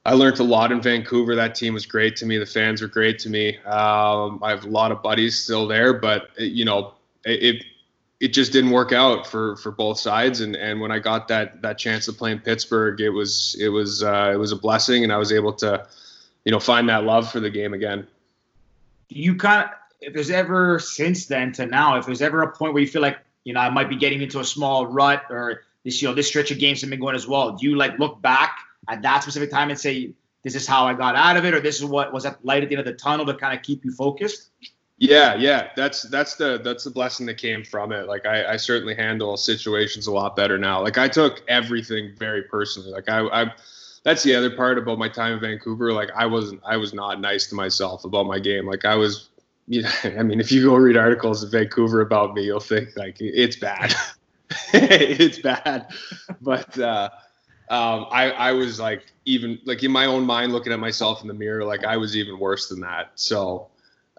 [0.04, 1.36] I learned a lot in Vancouver.
[1.36, 2.36] That team was great to me.
[2.36, 3.58] The fans were great to me.
[3.58, 6.94] Um, I have a lot of buddies still there, but it, you know,
[7.24, 7.64] it, it,
[8.18, 10.40] it just didn't work out for for both sides.
[10.40, 13.68] And and when I got that that chance to play in Pittsburgh, it was it
[13.68, 15.86] was uh, it was a blessing, and I was able to,
[16.44, 18.06] you know, find that love for the game again.
[19.08, 19.70] You kind of,
[20.02, 23.02] if there's ever since then to now, if there's ever a point where you feel
[23.02, 26.14] like you know I might be getting into a small rut or this you know
[26.14, 28.58] this stretch of games have been going as well, do you like look back?
[28.88, 31.60] at that specific time and say, this is how I got out of it, or
[31.60, 33.62] this is what was that light at the end of the tunnel to kind of
[33.62, 34.50] keep you focused?
[34.98, 38.06] Yeah, yeah, that's that's the that's the blessing that came from it.
[38.06, 40.82] Like I, I certainly handle situations a lot better now.
[40.82, 42.90] Like I took everything very personally.
[42.90, 43.52] Like I, I
[44.04, 45.92] that's the other part about my time in Vancouver.
[45.92, 48.66] Like I wasn't I was not nice to myself about my game.
[48.66, 49.28] Like I was
[49.68, 52.96] you know, I mean, if you go read articles in Vancouver about me, you'll think
[52.96, 53.94] like it's bad.
[54.72, 55.88] it's bad.
[56.40, 57.10] But uh
[57.72, 61.28] um, I, I was like even like in my own mind looking at myself in
[61.28, 63.68] the mirror like i was even worse than that so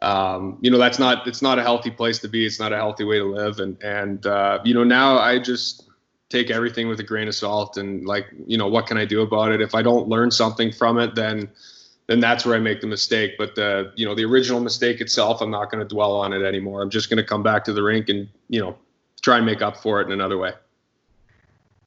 [0.02, 2.76] um, you know that's not it's not a healthy place to be it's not a
[2.76, 5.88] healthy way to live and and uh, you know now i just
[6.30, 9.22] take everything with a grain of salt and like you know what can i do
[9.22, 11.48] about it if i don't learn something from it then
[12.08, 15.41] then that's where i make the mistake but the you know the original mistake itself
[15.41, 17.74] i'm not going to dwell on it anymore i'm just going to come back to
[17.74, 18.76] the rink and you know
[19.22, 20.54] try and make up for it in another way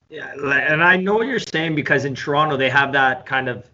[0.09, 3.69] yeah, and I know what you're saying because in Toronto they have that kind of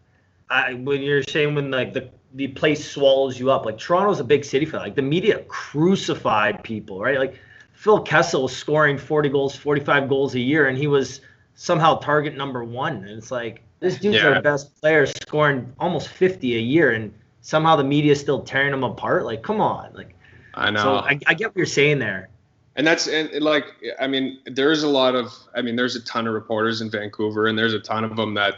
[0.84, 3.66] when you're saying when like the the place swallows you up.
[3.66, 4.78] Like Toronto's a big city for.
[4.78, 7.20] Like the media crucified people, right?
[7.20, 7.40] Like
[7.74, 11.22] Phil Kessel was scoring 40 goals, 45 goals a year, and he was
[11.54, 12.96] somehow target number one.
[12.96, 14.30] And it's like this dude's yeah.
[14.30, 18.74] our best player, scoring almost 50 a year, and somehow the media is still tearing
[18.74, 19.26] him apart.
[19.26, 20.16] Like, come on, like.
[20.56, 20.84] I know.
[20.84, 22.30] So I, I get what you're saying there
[22.76, 23.66] and that's and like
[24.00, 27.48] i mean there's a lot of i mean there's a ton of reporters in vancouver
[27.48, 28.56] and there's a ton of them that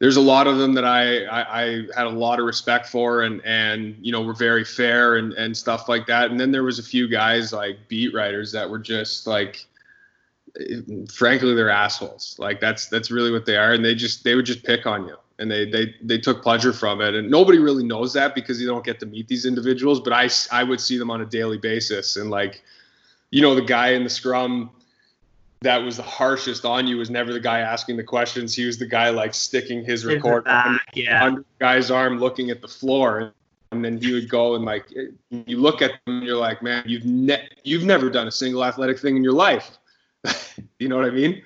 [0.00, 1.64] there's a lot of them that I, I, I
[1.96, 5.56] had a lot of respect for and and you know were very fair and and
[5.56, 8.78] stuff like that and then there was a few guys like beat writers that were
[8.78, 9.66] just like
[11.12, 14.46] frankly they're assholes like that's that's really what they are and they just they would
[14.46, 17.84] just pick on you and they they they took pleasure from it and nobody really
[17.84, 20.96] knows that because you don't get to meet these individuals but i i would see
[20.96, 22.62] them on a daily basis and like
[23.30, 24.70] you know, the guy in the scrum
[25.60, 28.54] that was the harshest on you was never the guy asking the questions.
[28.54, 31.24] He was the guy like sticking his record under, yeah.
[31.24, 33.32] under the guy's arm, looking at the floor.
[33.72, 34.86] And then he would go and like
[35.30, 38.64] you look at them and you're like, man, you've ne- you've never done a single
[38.64, 39.78] athletic thing in your life.
[40.78, 41.42] you know what I mean?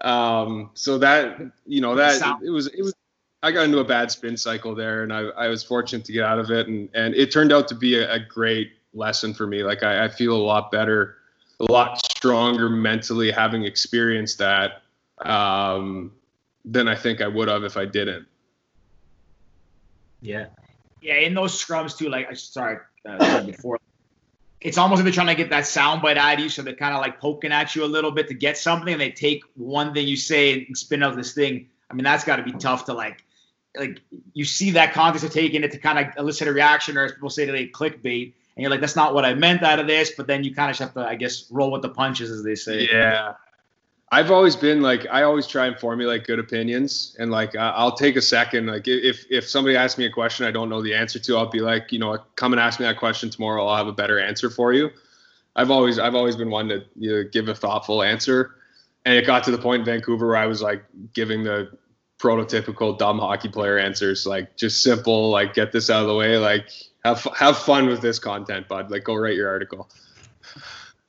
[0.00, 2.94] Um, so that you know that it was it was
[3.42, 6.24] I got into a bad spin cycle there, and I, I was fortunate to get
[6.24, 9.46] out of it, and and it turned out to be a, a great lesson for
[9.46, 9.62] me.
[9.62, 11.16] Like I, I feel a lot better,
[11.60, 14.82] a lot stronger mentally having experienced that
[15.18, 16.12] um,
[16.64, 18.26] than I think I would have if I didn't.
[20.20, 20.46] Yeah.
[21.00, 22.08] Yeah, in those scrums too.
[22.08, 22.78] Like, I sorry,
[23.08, 23.78] uh, before.
[24.60, 26.94] It's almost like they're trying to get that soundbite out of you, so they're kind
[26.94, 29.92] of like poking at you a little bit to get something, and they take one
[29.92, 31.68] thing you say and spin out this thing.
[31.90, 33.22] I mean, that's got to be tough to like,
[33.76, 34.00] like
[34.32, 37.12] you see that context of taking it to kind of elicit a reaction, or as
[37.12, 40.12] people say today, clickbait and you're like, that's not what I meant out of this.
[40.16, 42.54] But then you kind of have to, I guess, roll with the punches, as they
[42.54, 42.88] say.
[42.90, 43.34] Yeah.
[44.12, 48.14] I've always been like I always try and formulate good opinions, and like I'll take
[48.14, 48.66] a second.
[48.66, 51.50] Like if if somebody asks me a question I don't know the answer to, I'll
[51.50, 53.66] be like, you know, come and ask me that question tomorrow.
[53.66, 54.90] I'll have a better answer for you.
[55.56, 58.54] I've always I've always been one to you know, give a thoughtful answer,
[59.04, 61.76] and it got to the point in Vancouver where I was like giving the
[62.20, 66.38] prototypical dumb hockey player answers, like just simple, like get this out of the way,
[66.38, 66.68] like
[67.04, 68.88] have have fun with this content, bud.
[68.90, 69.88] Like go write your article.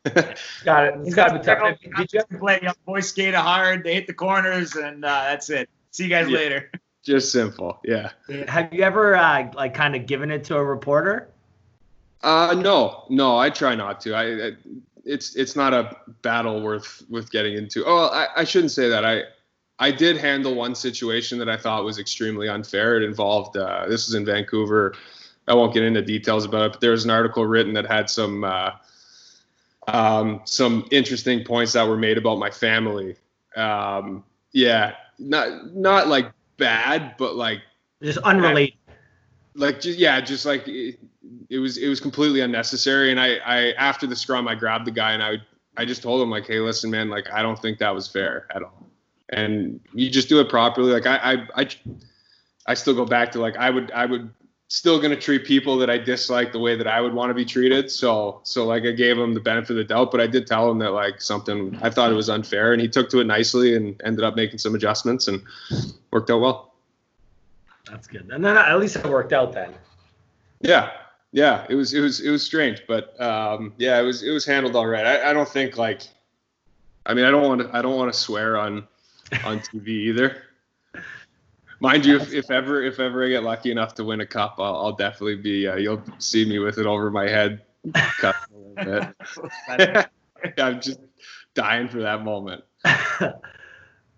[0.63, 0.95] got it.
[1.05, 1.77] It's got to be tough.
[1.97, 3.83] Did you play young boy skate hard?
[3.83, 5.69] They hit the corners, and uh, that's it.
[5.91, 6.37] See you guys yeah.
[6.37, 6.71] later.
[7.03, 8.11] Just simple, yeah.
[8.49, 11.29] Have you ever uh, like kind of given it to a reporter?
[12.21, 13.37] Uh, no, no.
[13.37, 14.13] I try not to.
[14.13, 14.51] I, I
[15.05, 17.85] it's it's not a battle worth with getting into.
[17.85, 19.05] Oh, I, I shouldn't say that.
[19.05, 19.23] I
[19.79, 22.97] I did handle one situation that I thought was extremely unfair.
[22.97, 24.93] It involved uh, this was in Vancouver.
[25.47, 28.09] I won't get into details about it, but there was an article written that had
[28.09, 28.71] some uh,
[29.87, 33.15] um, some interesting points that were made about my family.
[33.55, 37.61] Um, yeah, not not like bad, but like
[38.01, 38.75] just unrelated.
[39.55, 40.99] Like just yeah, just like it,
[41.49, 43.11] it, was it was completely unnecessary.
[43.11, 45.37] And I I after the scrum, I grabbed the guy and I
[45.77, 48.47] I just told him like, hey, listen, man, like I don't think that was fair
[48.53, 48.87] at all.
[49.29, 50.91] And you just do it properly.
[50.91, 51.69] Like I I I,
[52.67, 54.31] I still go back to like I would I would
[54.69, 57.33] still going to treat people that I dislike the way that I would want to
[57.33, 57.89] be treated.
[57.89, 60.69] So, so like I gave him the benefit of the doubt, but I did tell
[60.69, 63.75] him that like something I thought it was unfair, and he took to it nicely
[63.75, 65.41] and ended up making some adjustments and
[66.11, 66.73] worked out well.
[67.89, 69.73] That's good, and then at least it worked out then.
[70.59, 70.91] Yeah,
[71.31, 74.45] yeah, it was it was it was strange, but um, yeah, it was it was
[74.45, 75.05] handled all right.
[75.05, 76.01] I, I don't think like,
[77.05, 78.85] I mean, I don't want to I don't want to swear on
[79.45, 80.43] on TV either.
[81.79, 84.55] Mind you, if, if ever if ever I get lucky enough to win a cup,
[84.57, 85.67] I'll, I'll definitely be.
[85.67, 87.63] Uh, you'll see me with it over my head,
[87.93, 89.13] cut a little
[89.77, 90.09] bit.
[90.57, 90.99] I'm just
[91.53, 92.63] dying for that moment.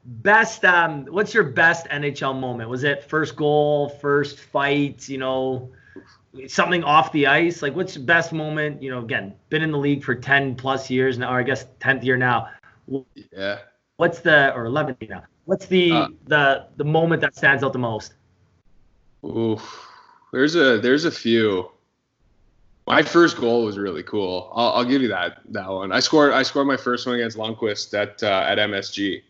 [0.05, 2.69] best um what's your best NHL moment?
[2.69, 5.71] Was it first goal, first fight, you know,
[6.47, 7.61] something off the ice?
[7.61, 8.81] Like what's your best moment?
[8.81, 11.65] You know, again, been in the league for 10 plus years now, or I guess
[11.79, 12.49] 10th year now.
[13.31, 13.59] Yeah.
[13.97, 15.23] What's the or 11 now?
[15.49, 18.13] What's the uh, the the moment that stands out the most?
[19.25, 19.59] Ooh,
[20.31, 21.71] there's a there's a few.
[22.85, 24.51] My first goal was really cool.
[24.53, 25.91] I'll, I'll give you that that one.
[25.91, 29.23] I scored I scored my first one against Lundqvist at uh, at MSG,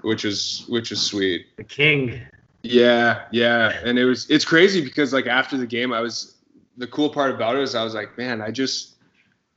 [0.00, 1.46] which is which is sweet.
[1.54, 2.20] The king.
[2.64, 6.38] Yeah, yeah, and it was it's crazy because like after the game, I was
[6.76, 8.96] the cool part about it is I was like, man, I just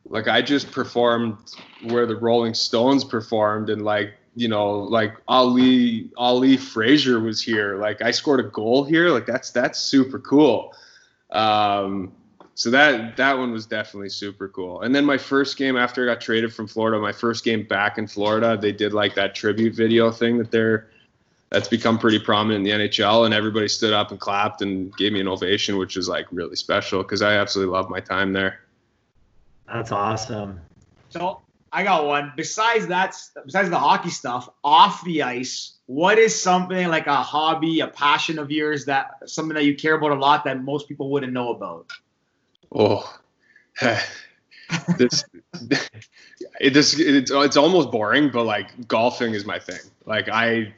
[0.05, 1.37] like I just performed
[1.85, 7.77] where the Rolling Stones performed, and like you know, like Ali Ali Frazier was here.
[7.77, 9.09] Like I scored a goal here.
[9.09, 10.73] Like that's that's super cool.
[11.31, 12.13] Um,
[12.53, 14.81] so that that one was definitely super cool.
[14.81, 17.97] And then my first game after I got traded from Florida, my first game back
[17.97, 20.89] in Florida, they did like that tribute video thing that they're
[21.49, 25.13] that's become pretty prominent in the NHL, and everybody stood up and clapped and gave
[25.13, 28.61] me an ovation, which is like really special because I absolutely love my time there.
[29.67, 30.59] That's awesome.
[31.09, 31.41] So
[31.75, 32.31] I got one.
[32.37, 33.13] Besides that,
[33.45, 38.39] besides the hockey stuff, off the ice, what is something like a hobby, a passion
[38.39, 41.49] of yours that something that you care about a lot that most people wouldn't know
[41.51, 41.91] about?
[42.73, 43.19] Oh,
[44.97, 45.25] this
[46.61, 49.81] it just it's it's almost boring, but like golfing is my thing.
[50.05, 50.73] Like I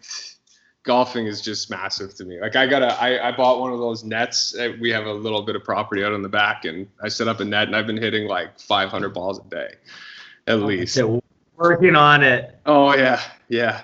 [0.81, 2.41] golfing is just massive to me.
[2.41, 4.55] Like I got a, I, I bought one of those nets.
[4.57, 7.27] Uh, we have a little bit of property out on the back, and I set
[7.27, 9.75] up a net, and I've been hitting like 500 balls a day
[10.47, 10.95] at least.
[10.95, 11.21] So
[11.55, 12.57] working on it.
[12.65, 13.81] Oh yeah, yeah.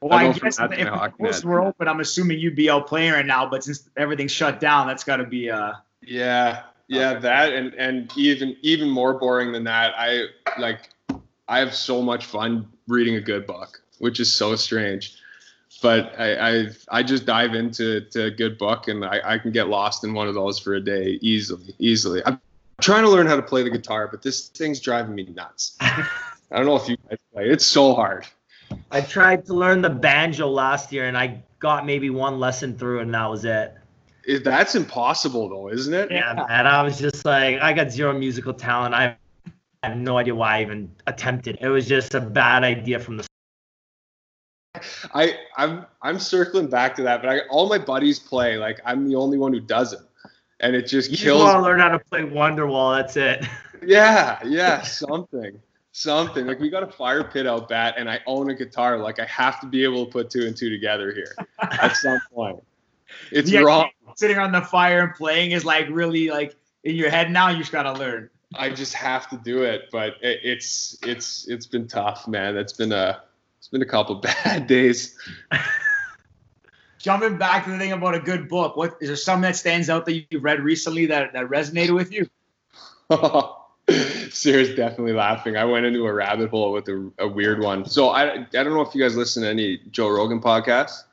[0.00, 3.26] Well, I, I guess if the were open, I'm assuming you'd be out playing right
[3.26, 3.48] now.
[3.48, 5.72] But since everything's shut down, that's got to be uh.
[6.02, 7.20] Yeah, yeah, okay.
[7.20, 9.94] that and and even even more boring than that.
[9.96, 10.26] I
[10.58, 10.90] like
[11.48, 15.16] I have so much fun reading a good book, which is so strange.
[15.82, 19.50] But I I, I just dive into to a good book and I, I can
[19.50, 22.22] get lost in one of those for a day easily, easily.
[22.24, 22.40] I'm
[22.80, 25.76] trying to learn how to play the guitar, but this thing's driving me nuts.
[25.80, 26.06] I
[26.50, 27.48] don't know if you guys play.
[27.48, 28.26] It's so hard.
[28.90, 33.00] I tried to learn the banjo last year, and I got maybe one lesson through,
[33.00, 33.74] and that was it.
[34.42, 36.10] That's impossible, though, isn't it?
[36.10, 36.66] Yeah, man.
[36.66, 38.94] I was just like, I got zero musical talent.
[38.94, 39.16] I
[39.82, 41.58] have no idea why I even attempted.
[41.60, 43.26] It was just a bad idea from the.
[45.14, 48.58] I I'm I'm circling back to that, but I, all my buddies play.
[48.58, 50.05] Like I'm the only one who doesn't
[50.60, 51.40] and it just you kills.
[51.40, 52.96] You want to learn how to play Wonderwall.
[52.96, 53.44] That's it.
[53.84, 55.60] Yeah, yeah, something,
[55.92, 56.46] something.
[56.46, 58.96] Like we got a fire pit out bat, and I own a guitar.
[58.96, 62.18] Like I have to be able to put two and two together here at some
[62.34, 62.64] point.
[63.30, 63.90] It's yeah, wrong.
[64.16, 67.50] Sitting on the fire and playing is like really like in your head now.
[67.50, 68.30] You just gotta learn.
[68.54, 72.56] I just have to do it, but it, it's it's it's been tough, man.
[72.56, 73.22] It's been a
[73.58, 75.18] it's been a couple bad days.
[76.98, 79.90] Jumping back to the thing about a good book, what is there something that stands
[79.90, 82.28] out that you've read recently that, that resonated with you?
[84.30, 85.56] Sarah's definitely laughing.
[85.56, 87.84] I went into a rabbit hole with a, a, weird one.
[87.86, 91.04] So I, I don't know if you guys listen to any Joe Rogan podcasts.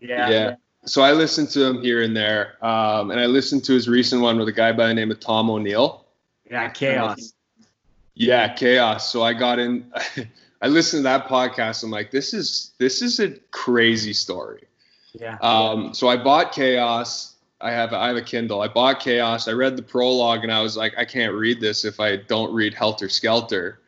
[0.00, 0.30] Yeah.
[0.30, 0.54] Yeah.
[0.84, 4.22] So I listened to him here and there, um, and I listened to his recent
[4.22, 6.04] one with a guy by the name of Tom O'Neill.
[6.48, 7.32] Yeah, chaos.
[8.14, 9.10] Yeah, chaos.
[9.10, 9.92] So I got in.
[10.62, 11.82] I listened to that podcast.
[11.82, 14.62] I'm like, this is this is a crazy story.
[15.20, 15.38] Yeah.
[15.40, 17.34] Um, so I bought Chaos.
[17.60, 18.60] I have I have a Kindle.
[18.60, 19.48] I bought Chaos.
[19.48, 22.52] I read the prologue and I was like, I can't read this if I don't
[22.54, 23.80] read Helter Skelter,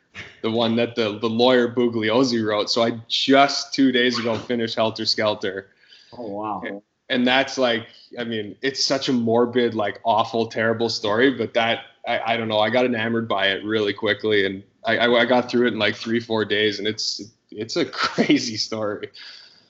[0.42, 2.70] the one that the the lawyer Bugliosi wrote.
[2.70, 5.68] So I just two days ago finished Helter Skelter.
[6.16, 6.62] Oh wow.
[6.64, 11.30] And, and that's like, I mean, it's such a morbid, like awful, terrible story.
[11.30, 12.58] But that I, I don't know.
[12.58, 15.78] I got enamored by it really quickly, and I, I, I got through it in
[15.78, 17.20] like three four days, and it's
[17.50, 19.10] it's a crazy story.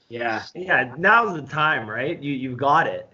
[0.08, 0.44] Yeah.
[0.54, 0.94] Yeah.
[0.96, 2.20] Now's the time, right?
[2.20, 3.08] You you've got it.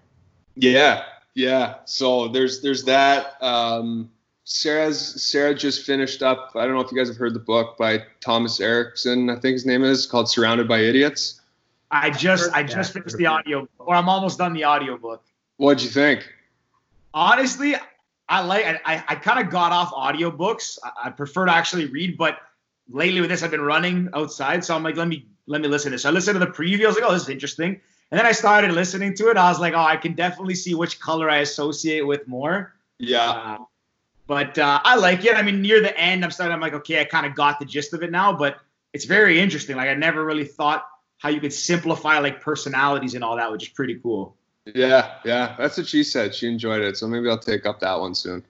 [0.57, 1.77] Yeah, yeah.
[1.85, 3.43] So there's there's that.
[3.43, 4.11] Um,
[4.45, 6.53] Sarah's Sarah just finished up.
[6.55, 9.31] I don't know if you guys have heard the book by Thomas Erikson.
[9.31, 11.41] I think his name is called "Surrounded by Idiots."
[11.91, 15.25] I just I just finished the audio, or I'm almost done the audio book.
[15.57, 16.29] What'd you think?
[17.13, 17.75] Honestly,
[18.29, 20.79] I like I I kind of got off audiobooks.
[20.85, 22.39] I, I prefer to actually read, but
[22.91, 25.91] lately with this, I've been running outside, so I'm like, let me let me listen
[25.91, 26.03] to this.
[26.03, 26.85] So I listened to the preview.
[26.85, 27.81] I was like, oh, this is interesting.
[28.11, 29.37] And then I started listening to it.
[29.37, 32.75] I was like, oh, I can definitely see which color I associate with more.
[32.99, 33.31] Yeah.
[33.31, 33.59] Uh,
[34.27, 35.37] but uh, I like it.
[35.37, 36.55] I mean, near the end, I'm starting.
[36.55, 38.33] I'm like, okay, I kind of got the gist of it now.
[38.33, 38.59] But
[38.93, 39.77] it's very interesting.
[39.77, 40.87] Like I never really thought
[41.19, 44.37] how you could simplify like personalities and all that, which is pretty cool.
[44.67, 46.35] Yeah, yeah, that's what she said.
[46.35, 48.43] She enjoyed it, so maybe I'll take up that one soon.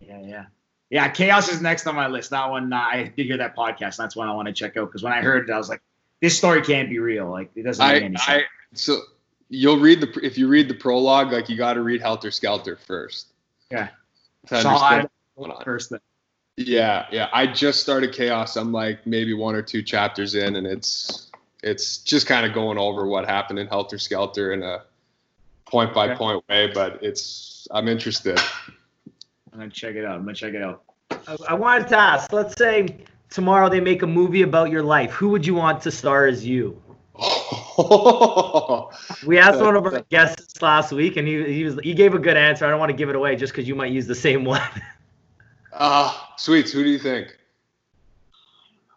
[0.00, 0.44] Yeah, yeah,
[0.90, 1.08] yeah.
[1.08, 2.30] Chaos is next on my list.
[2.30, 3.96] That one, uh, I did hear that podcast.
[3.96, 5.80] That's one I want to check out because when I heard it, I was like,
[6.20, 7.28] this story can't be real.
[7.30, 8.28] Like it doesn't make I, any sense.
[8.28, 8.42] I,
[8.74, 9.00] so
[9.48, 12.76] you'll read the if you read the prologue, like you got to read Helter Skelter
[12.76, 13.28] first.
[13.70, 13.88] Yeah.
[14.48, 15.64] To So I- what's going on.
[15.64, 16.00] First thing.
[16.58, 17.28] Yeah, yeah.
[17.34, 18.56] I just started Chaos.
[18.56, 21.30] I'm like maybe one or two chapters in, and it's
[21.62, 24.82] it's just kind of going over what happened in Helter Skelter in a
[25.66, 26.70] point by point way.
[26.72, 28.38] But it's I'm interested.
[29.52, 30.14] I'm gonna check it out.
[30.16, 30.82] I'm gonna check it out.
[31.10, 32.32] I, I wanted to ask.
[32.32, 32.96] Let's say
[33.36, 35.10] tomorrow they make a movie about your life.
[35.12, 36.82] Who would you want to star as you?
[39.26, 42.18] We asked one of our guests last week, and he he was he gave a
[42.18, 42.64] good answer.
[42.64, 44.62] I don't want to give it away just because you might use the same one.
[45.74, 46.72] Ah, sweets.
[46.72, 47.36] Who do you think?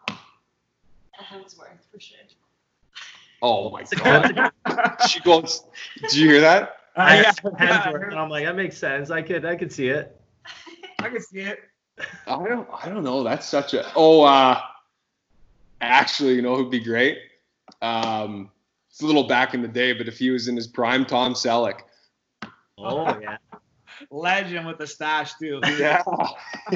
[0.08, 2.18] Hemsworth for sure.
[3.42, 4.52] Oh my god.
[5.08, 5.64] she goes.
[6.08, 6.76] Do you hear that?
[6.96, 9.10] I yeah, asked Hemsworth, and I'm like, that makes sense.
[9.10, 10.18] I could I could see it.
[10.98, 11.60] I can see it.
[12.26, 12.68] I don't.
[12.72, 13.22] I don't know.
[13.22, 13.90] That's such a.
[13.94, 14.60] Oh, uh,
[15.80, 17.18] actually, you know who'd be great?
[17.82, 18.50] Um,
[18.90, 21.34] it's a little back in the day, but if he was in his prime, Tom
[21.34, 21.80] Selleck.
[22.78, 23.36] Oh yeah.
[24.10, 25.60] Legend with the stash too.
[25.78, 26.02] Yeah.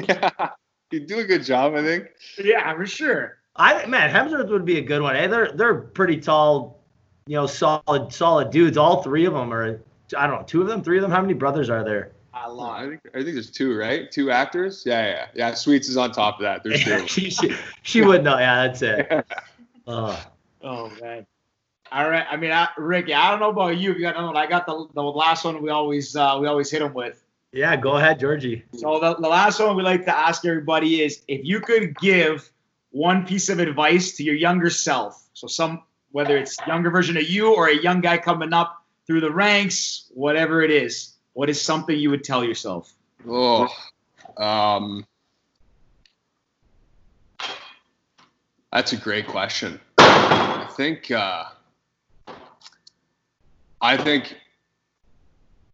[0.07, 0.29] yeah.
[0.91, 2.09] He'd do a good job, I think.
[2.37, 3.39] yeah, for sure.
[3.55, 5.15] I man, Hemsworth would be a good one.
[5.15, 6.83] Hey, they're they're pretty tall,
[7.25, 8.77] you know, solid solid dudes.
[8.77, 9.81] All three of them are.
[10.15, 11.09] I don't know, two of them, three of them.
[11.09, 12.11] How many brothers are there?
[12.35, 12.69] I love.
[12.69, 14.11] I think I think there's two, right?
[14.11, 14.83] Two actors.
[14.85, 15.53] Yeah, yeah, yeah.
[15.53, 16.63] Sweets is on top of that.
[16.63, 17.07] There's two.
[17.07, 18.37] she, she, she would know.
[18.37, 19.25] Yeah, that's it.
[19.87, 20.19] Oh.
[20.63, 21.27] Oh man.
[21.91, 22.25] All right.
[22.27, 23.91] I mean, I, Ricky, I don't know about you.
[23.91, 25.61] If you got another one, I got the the last one.
[25.61, 27.23] We always uh, we always hit them with.
[27.51, 28.63] Yeah, go ahead, Georgie.
[28.73, 32.51] So the, the last one we like to ask everybody is if you could give
[32.89, 35.23] one piece of advice to your younger self.
[35.33, 39.21] So some whether it's younger version of you or a young guy coming up through
[39.21, 42.93] the ranks, whatever it is, what is something you would tell yourself?
[43.27, 43.67] Oh,
[44.37, 45.05] um,
[48.71, 49.79] that's a great question.
[49.97, 51.43] I think, uh,
[53.81, 54.37] I think,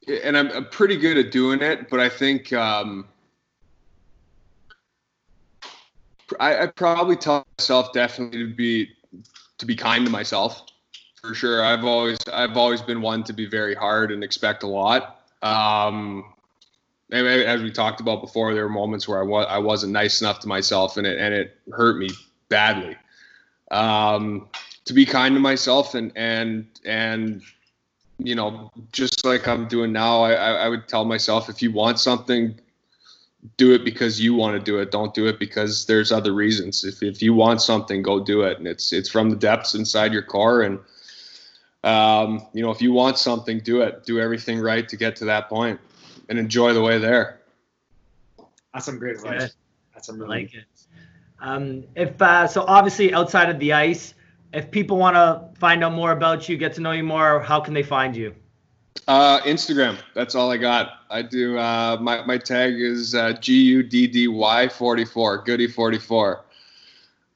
[0.08, 3.08] and I'm, I'm pretty good at doing it, but I think um,
[6.40, 8.90] I, I probably tell myself definitely to be
[9.60, 10.66] to be kind to myself
[11.22, 11.64] for sure.
[11.64, 15.21] I've always I've always been one to be very hard and expect a lot.
[15.42, 16.26] Um,
[17.12, 20.40] as we talked about before, there were moments where I was I wasn't nice enough
[20.42, 22.10] to myself, and it and it hurt me
[22.50, 22.96] badly.
[23.70, 24.48] Um,
[24.86, 27.42] to be kind to myself and and and
[28.18, 32.00] you know, just like I'm doing now, I, I would tell myself if you want
[32.00, 32.60] something,
[33.58, 34.92] do it because you want to do it.
[34.92, 36.86] Don't do it because there's other reasons.
[36.86, 40.14] If if you want something, go do it, and it's it's from the depths inside
[40.14, 40.80] your core and.
[41.84, 44.06] Um, you know, if you want something, do it.
[44.06, 45.80] Do everything right to get to that point
[46.30, 47.42] and enjoy the way there.
[48.74, 49.42] That's some great advice.
[49.42, 49.48] Yeah.
[49.94, 50.66] That's some really like it.
[51.40, 54.14] Um, if uh, so, obviously outside of the ice,
[54.54, 57.60] if people want to find out more about you, get to know you more, how
[57.60, 58.36] can they find you?
[59.08, 59.98] Uh, Instagram.
[60.14, 61.00] That's all I got.
[61.10, 61.58] I do.
[61.58, 65.38] Uh, my my tag is uh, G U D D Y forty four.
[65.40, 66.44] Guddy forty four.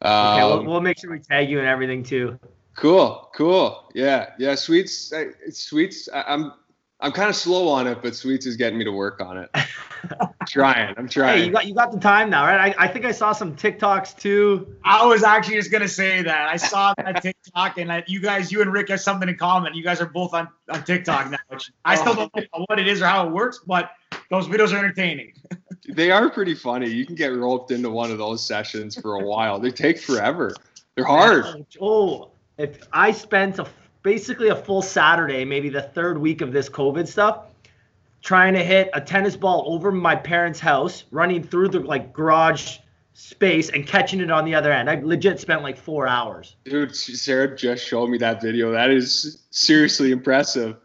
[0.01, 2.37] okay, we'll, um, we'll, make sure we tag you and everything too.
[2.75, 3.89] Cool, cool.
[3.93, 4.55] Yeah, yeah.
[4.55, 5.13] Sweets,
[5.51, 6.09] sweets.
[6.13, 6.51] I, I'm
[6.99, 9.49] I'm kind of slow on it, but Sweets is getting me to work on it.
[10.47, 10.95] trying.
[10.97, 11.39] I'm trying.
[11.39, 12.73] Hey, you got you got the time now, right?
[12.77, 14.75] I, I think I saw some TikToks too.
[14.83, 16.49] I was actually just gonna say that.
[16.49, 19.73] I saw that TikTok, and I, you guys, you and Rick have something in common.
[19.73, 21.37] You guys are both on, on TikTok now.
[21.49, 22.29] Which I still oh.
[22.33, 23.91] don't know what it is or how it works, but
[24.29, 25.33] those videos are entertaining.
[25.89, 26.89] they are pretty funny.
[26.89, 29.59] You can get roped into one of those sessions for a while.
[29.59, 30.55] They take forever.
[30.95, 31.65] They're hard.
[31.81, 33.67] Oh, if I spent a
[34.03, 37.45] basically a full Saturday, maybe the third week of this COVID stuff,
[38.21, 42.77] trying to hit a tennis ball over my parents' house, running through the like garage
[43.13, 44.89] space and catching it on the other end.
[44.89, 46.55] I legit spent like four hours.
[46.65, 48.71] Dude, Sarah just showed me that video.
[48.71, 50.77] That is seriously impressive.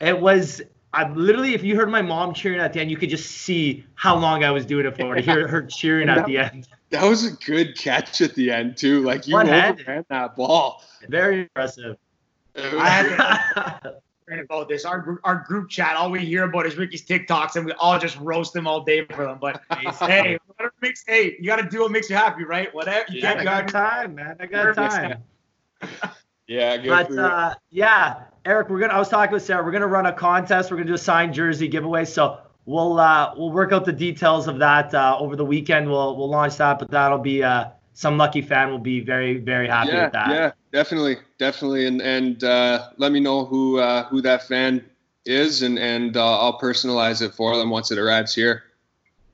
[0.00, 0.62] It was.
[0.92, 3.84] I literally, if you heard my mom cheering at the end, you could just see
[3.94, 6.68] how long I was doing it for to hear her cheering at the end.
[6.90, 9.02] That was a good catch at the end too.
[9.02, 10.82] Like you overran that ball.
[11.08, 11.96] Very impressive.
[12.56, 14.00] I had to
[14.40, 14.84] about this.
[14.84, 18.18] Our our group chat, all we hear about is Ricky's TikToks, and we all just
[18.18, 19.38] roast him all day for them.
[19.40, 22.74] But hey, whatever makes hey, you got to do what makes you happy, right?
[22.74, 23.04] Whatever.
[23.10, 24.36] You yeah, can't, I got time, man.
[24.40, 25.22] I got time.
[26.48, 28.92] yeah, but uh, yeah, Erik, we're gonna.
[28.92, 29.64] I was talking with Sarah.
[29.64, 30.70] We're gonna run a contest.
[30.70, 32.04] We're gonna do a signed jersey giveaway.
[32.04, 35.88] So we'll uh, we'll work out the details of that uh, over the weekend.
[35.88, 39.66] We'll we'll launch that, but that'll be uh, some lucky fan will be very very
[39.66, 40.28] happy yeah, with that.
[40.28, 44.84] Yeah, definitely, definitely, and and uh, let me know who uh, who that fan
[45.24, 48.64] is, and and uh, I'll personalize it for them once it arrives here.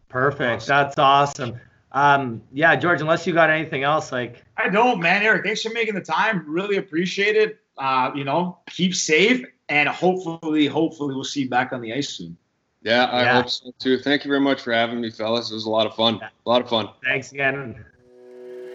[0.09, 0.63] Perfect.
[0.63, 0.69] Awesome.
[0.69, 1.61] That's awesome.
[1.93, 3.01] Um, yeah, George.
[3.01, 5.23] Unless you got anything else, like I don't, man.
[5.23, 6.45] Erik, thanks for making the time.
[6.47, 7.59] Really appreciate it.
[7.79, 12.11] Uh, you know, keep safe, and hopefully, hopefully, we'll see you back on the ice
[12.11, 12.37] soon.
[12.83, 13.35] Yeah, I yeah.
[13.35, 13.99] hope so too.
[13.99, 15.51] Thank you very much for having me, fellas.
[15.51, 16.21] It was a lot of fun.
[16.23, 16.89] A lot of fun.
[17.05, 17.85] Thanks again.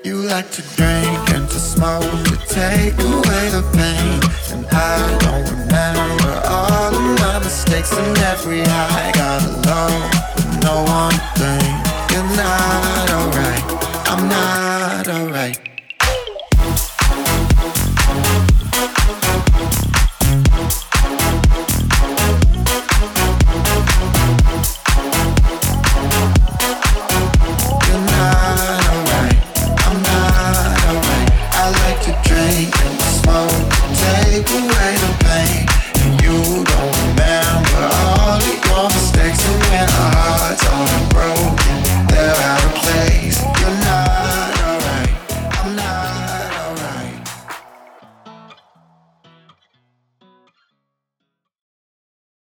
[0.03, 4.57] You like to drink and to smoke to take away the pain.
[4.57, 10.84] And I don't remember all of my mistakes and every high got alone with no
[10.84, 11.87] one thing
[12.18, 13.63] you're not alright.
[14.09, 15.77] I'm not alright.